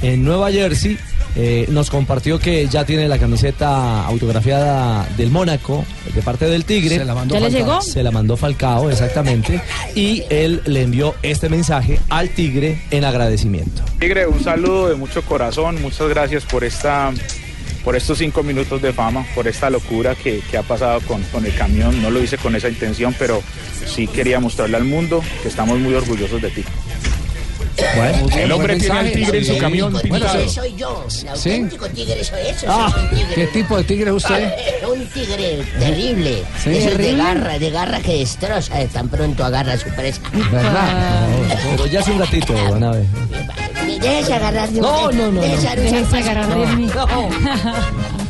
[0.00, 0.98] en Nueva Jersey.
[1.36, 6.98] Eh, nos compartió que ya tiene la camiseta autografiada del Mónaco de parte del Tigre.
[6.98, 7.68] Se la mandó ¿Ya le Falcao.
[7.68, 7.82] llegó?
[7.82, 9.60] Se la mandó Falcao, exactamente.
[9.94, 13.82] Y él le envió este mensaje al Tigre en agradecimiento.
[13.98, 17.12] Tigre, un saludo de mucho corazón, muchas gracias por esta
[17.84, 21.46] por estos cinco minutos de fama, por esta locura que, que ha pasado con, con
[21.46, 22.02] el camión.
[22.02, 23.42] No lo hice con esa intención, pero
[23.86, 26.62] sí quería mostrarle al mundo que estamos muy orgullosos de ti.
[28.36, 30.40] El hombre tiene al tigre en su camión pintado.
[30.42, 30.48] sí.
[30.48, 31.26] Soy yo, el ¿Sí?
[31.28, 32.66] auténtico tigre soy eso.
[32.68, 33.34] Ah, soy un tigre.
[33.34, 34.52] ¿Qué tipo de tigre es usted?
[34.82, 36.42] Ah, Un tigre terrible.
[36.62, 36.70] Sí.
[36.70, 40.20] Esos de garra, de garra que destroza, de tan pronto agarra a su presa.
[40.32, 41.26] ¿Verdad?
[41.70, 43.04] Pero ya es un gatito, van a ver.
[44.00, 46.16] Déjese agarrar de No, no, no, Déjese no.
[46.16, 46.88] agarrar de mí.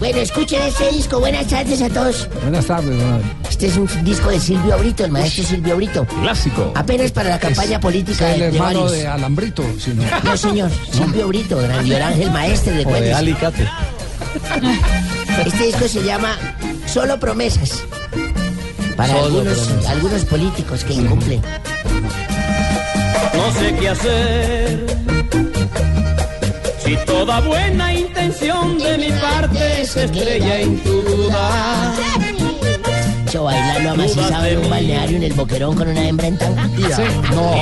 [0.00, 1.20] Bueno, escuchen este disco.
[1.20, 2.26] Buenas tardes a todos.
[2.42, 6.06] Buenas tardes, don Este es un disco de Silvio Brito, el maestro Silvio Brito.
[6.22, 6.72] Clásico.
[6.74, 8.92] Apenas para la campaña política Es de, el de hermano varios.
[8.92, 10.02] de Alambrito, si no.
[10.24, 10.70] No, señor.
[10.90, 13.14] Silvio Brito, Gran Ángel Maestre de O de Cuentos.
[13.18, 13.68] alicate.
[15.46, 16.36] Este disco se llama
[16.86, 17.82] Solo Promesas.
[18.96, 19.86] Para Solo algunos, promesas.
[19.90, 21.42] algunos políticos que incumplen.
[23.34, 24.86] No sé qué hacer.
[26.90, 32.09] Si toda buena intención de mi parte se estrella en tu duda.
[33.32, 36.68] Yo bailando amacizado en un balneario en el boquerón con una hembra en tanga.
[36.76, 37.02] Sí.
[37.32, 37.52] No.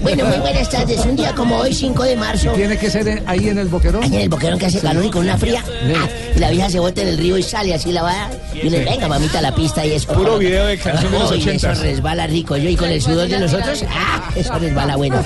[0.00, 0.98] Bueno, muy buenas tardes.
[1.06, 2.50] Un día como hoy, 5 de marzo.
[2.52, 4.02] ¿Tiene que ser en- ahí en el boquerón?
[4.02, 5.62] En el boquerón que hace calor y con una fría.
[5.64, 8.30] Ah, Y la vieja se bota en el río y sale así lavada.
[8.52, 10.12] Y uno, venga, mamita, a la pista y eso.
[10.12, 11.48] Puro video de canción de los Uy.
[11.48, 12.56] Eso resbala rico.
[12.56, 14.28] Yo y con el sudor de nosotros, ¡ah!
[14.34, 15.22] Eso resbala bueno.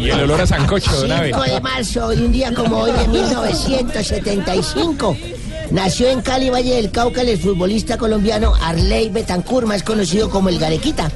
[0.00, 1.34] Y el olor a sancocho de una vez.
[1.36, 5.16] 5 de marzo y un día como hoy de 1975
[5.72, 10.58] nació en Cali, Valle del Cauca, el futbolista colombiano Arley Betancur, más conocido como el
[10.58, 11.10] Garequita.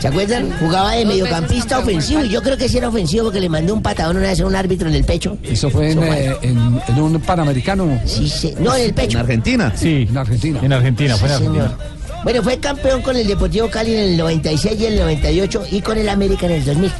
[0.00, 0.50] ¿Se acuerdan?
[0.58, 3.82] Jugaba de mediocampista ofensivo y yo creo que sí era ofensivo porque le mandó un
[3.82, 5.36] patadón una vez a un árbitro en el pecho.
[5.42, 8.00] Eso fue en, eh, en- en un panamericano.
[8.06, 8.54] Sí, sí.
[8.58, 9.18] No, en el pecho.
[9.18, 9.72] Argentina?
[9.76, 10.60] Sí, En Argentina.
[10.62, 11.76] en Argentina, fue en Sí, Argentina.
[11.78, 12.22] señor.
[12.24, 15.98] Bueno, fue campeón con el Deportivo Cali en el 96 y el 98 y con
[15.98, 16.92] el América en el 2000.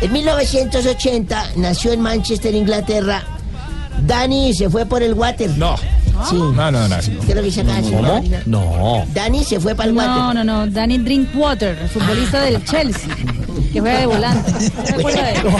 [0.00, 3.22] En 1980 nació en Manchester, Inglaterra.
[4.06, 5.50] Dani se fue por el water.
[5.56, 5.76] No.
[6.28, 6.34] Sí.
[6.36, 6.96] No, no, no.
[6.98, 8.42] ¿Qué es lo que dice acá, Marina?
[8.46, 9.04] No.
[9.12, 10.34] Dani se fue para el No, water.
[10.34, 10.66] no, no.
[10.70, 13.14] Danny Drinkwater, el futbolista del Chelsea,
[13.72, 14.52] que juega de volante.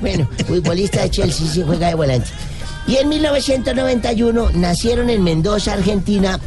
[0.00, 2.28] Bueno, futbolista de Chelsea se juega de volante.
[2.86, 6.38] Y en 1991 nacieron en Mendoza, Argentina,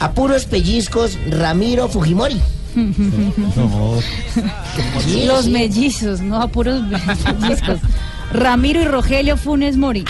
[0.00, 2.40] a puros pellizcos Ramiro Fujimori.
[5.04, 5.50] Sí, Los sí.
[5.50, 6.82] mellizos, no a puros
[7.40, 7.78] mellizos.
[8.32, 10.04] Ramiro y Rogelio Funes Mori.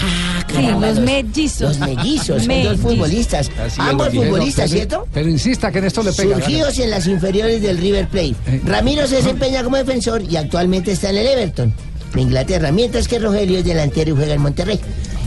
[0.54, 1.78] sí, los mellizos.
[1.78, 3.50] Los mellizos, son dos futbolistas.
[3.78, 5.06] Ambos futbolistas, ¿cierto?
[5.12, 6.36] Pero insista que en esto le pega.
[6.36, 8.34] Surgidos en las inferiores del River Plate.
[8.64, 11.72] Ramiro se desempeña como defensor y actualmente está en el Everton,
[12.14, 14.80] de Inglaterra, mientras que Rogelio es delantero y juega en Monterrey.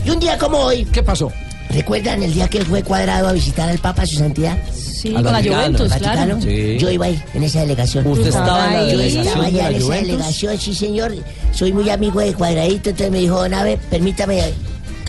[0.04, 0.84] Y un día como hoy.
[0.84, 1.32] ¿Qué pasó?
[1.70, 4.56] ¿Recuerdan el día que fue cuadrado a visitar al Papa, su santidad?
[5.04, 5.42] Sí, Al con la.
[5.42, 6.38] Juventus, claro.
[6.40, 6.78] Sí.
[6.78, 8.06] Yo iba ahí, en esa delegación.
[8.06, 10.08] ¿Usted estaba en la Yo delegación estaba de la en esa Juventus?
[10.08, 11.14] delegación, sí señor.
[11.52, 14.40] Soy muy amigo de Cuadradito, entonces me dijo, Nave, permítame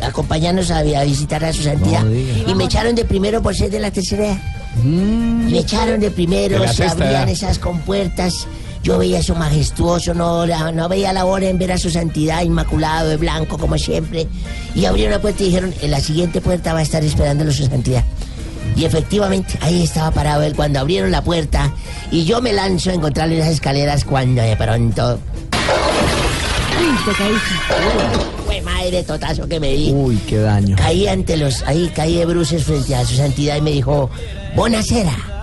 [0.02, 2.04] acompañarnos a, a visitar a su santidad.
[2.04, 4.38] No y me echaron de primero por ser de la tercera edad.
[4.84, 8.48] Me echaron de primero, De se abrían esas compuertas.
[8.84, 12.44] Yo veía eso majestuoso, no, la- no veía la hora en ver a su santidad
[12.44, 14.28] inmaculado de blanco, como siempre.
[14.76, 17.66] Y abrieron la puerta y dijeron, en la siguiente puerta va a estar esperándolo su
[17.66, 18.04] santidad.
[18.76, 21.72] Y efectivamente, ahí estaba parado él cuando abrieron la puerta.
[22.12, 25.20] Y yo me lanzo a encontrarle en las escaleras cuando de pronto...
[26.78, 28.36] Uy, te caíste.
[28.46, 29.92] Fue madre totazo que me di.
[29.92, 30.76] Uy, qué daño.
[30.76, 34.10] Caí ante los, ahí caí de bruces frente a su santidad y me dijo,
[34.56, 35.35] Bonacera.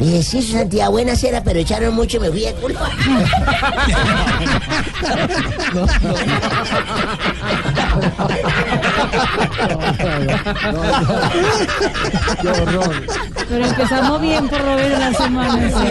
[0.00, 2.78] Dije, sí, su santidad, buena cera, pero echaron mucho y me fui de culo.
[12.40, 13.06] Qué horror.
[13.48, 15.70] Pero empezamos bien por Roberto la semana.
[15.70, 15.84] sí.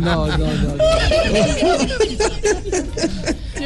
[0.00, 0.74] No, no, no.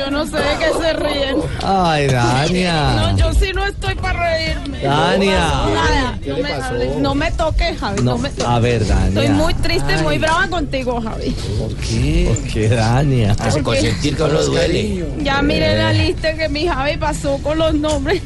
[0.01, 1.37] Yo no sé de qué se ríen.
[1.63, 2.95] Ay, Dania.
[2.97, 4.79] No, yo sí no estoy para reírme.
[4.81, 5.39] Dania.
[5.39, 7.97] Nada, no me, no me toques, Javi.
[8.03, 8.45] No, No, me toques.
[8.47, 9.09] a ver, Dania.
[9.21, 10.03] Estoy muy triste, Ay.
[10.03, 11.31] muy brava contigo, Javi.
[11.59, 12.33] ¿Por qué?
[12.35, 13.37] ¿Por qué, Dania?
[13.39, 15.05] Hace consentir con los duele.
[15.23, 18.23] Ya miré la lista que mi Javi pasó con los nombres.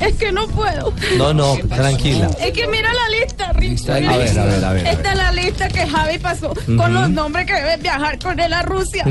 [0.00, 0.92] Es que no puedo.
[1.18, 2.30] No, no, tranquila.
[2.40, 3.88] Es que mira la lista, Rick.
[3.88, 4.64] A ver, a ver, a ver.
[4.64, 4.86] a ver.
[4.86, 8.52] Esta es la lista que Javi pasó con los nombres que deben viajar con él
[8.52, 9.04] a Rusia.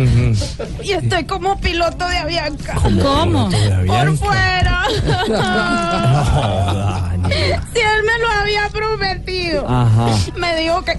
[0.84, 2.76] Y estoy como piloto de Avianca.
[2.76, 3.50] ¿Cómo?
[3.50, 4.84] de Por fuera.
[7.20, 9.68] No, si él me lo había prometido.
[9.68, 10.08] Ajá.
[10.38, 10.98] Me dijo que,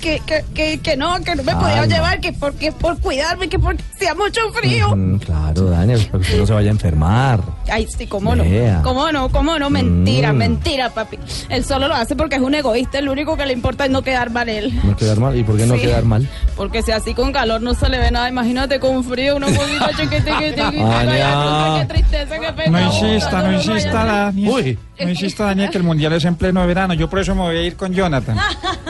[0.00, 3.58] que, que, que, que no, que no me podía llevar, que porque por cuidarme, que
[3.58, 4.94] porque hacía mucho frío.
[4.96, 7.40] Mm, claro, Dania, para que usted no se vaya a enfermar.
[7.70, 8.44] Ay, sí, cómo no.
[8.82, 9.70] Cómo no, cómo no.
[9.70, 10.36] Mentira, Mm.
[10.36, 11.18] mentira, papi.
[11.48, 12.98] Él solo lo hace porque es un egoísta.
[12.98, 14.78] El único que le importa es no quedar mal él.
[14.84, 15.36] No quedar mal.
[15.36, 15.82] ¿Y por qué no Sí.
[15.82, 16.28] quedar mal?
[16.56, 19.90] Porque si así con calor no se le ve nada, imagínate con frío, una cosita
[19.96, 20.68] chiquitiquitiquita.
[21.00, 21.86] Ania.
[21.86, 22.80] Qué tristeza, qué pena.
[22.80, 24.50] No insista, no insista, Daniel.
[24.50, 24.78] Uy.
[25.00, 26.92] No insista, Daniel, que el mundial es en pleno verano.
[26.94, 28.36] Yo por eso me voy a ir con Jonathan.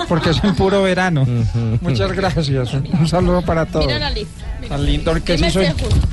[0.08, 1.24] Porque es en puro verano.
[1.80, 2.48] Muchas gracias.
[2.48, 3.86] Un, saludo para todos.
[3.86, 4.44] Mira la lista.
[4.68, 5.60] Tan lindo que es justo.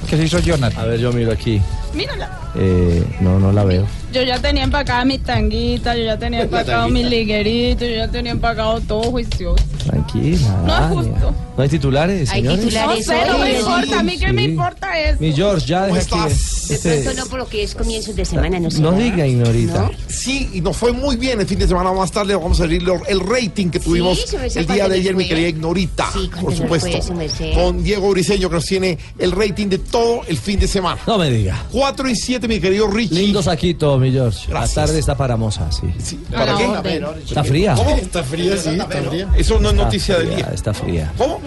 [0.10, 0.80] que sí soy Jonathan.
[0.84, 1.60] A ver, yo miro aquí.
[1.94, 2.30] Mírala.
[2.56, 3.86] Eh, no, no la veo.
[4.14, 8.32] Yo ya tenía empacada mis tanguitas, yo ya tenía empacado mis ligueritos, yo ya tenía
[8.32, 9.62] empacado todo juicioso.
[9.86, 10.48] Tranquila.
[10.66, 11.36] No es justo.
[11.58, 12.66] ¿No hay titulares, Hay señores?
[12.74, 15.18] No sé, no me importa, a mí qué me importa eso.
[15.20, 16.34] Mi George, ya deja aquí.
[16.68, 18.80] De este- pronto no por lo que es comienzos de semana, no sé.
[18.82, 19.90] No diga, Ignorita.
[20.08, 21.92] Sí, y nos fue muy bien el fin de semana.
[21.94, 25.28] Más tarde vamos a lo- el rating que tuvimos el día ¿cuánto de ayer, mi
[25.28, 26.10] querida Ignorita.
[26.14, 27.02] Sí, ¿cuánto por supuesto.
[27.02, 27.52] fue?
[27.54, 31.02] Con Diego Briseño que nos tiene el rating de todo el fin de semana.
[31.08, 31.66] No me diga.
[31.72, 33.16] 4 y 7, mi querido Richie.
[33.16, 34.52] Lindo saquito, mi George.
[34.52, 36.18] La tarde está para moza, sí.
[36.32, 37.04] ¿Para qué?
[37.26, 37.76] Está fría.
[37.76, 37.90] ¿Cómo?
[37.92, 39.30] Está fría, sí, está fría.
[39.36, 40.50] Eso no es Está noticia del fría, día.
[40.54, 41.14] Está fría.
[41.18, 41.42] ¿Cómo?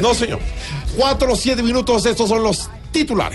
[0.00, 0.40] No, señor.
[0.96, 3.34] 4 o 7 minutos, estos son los titulares.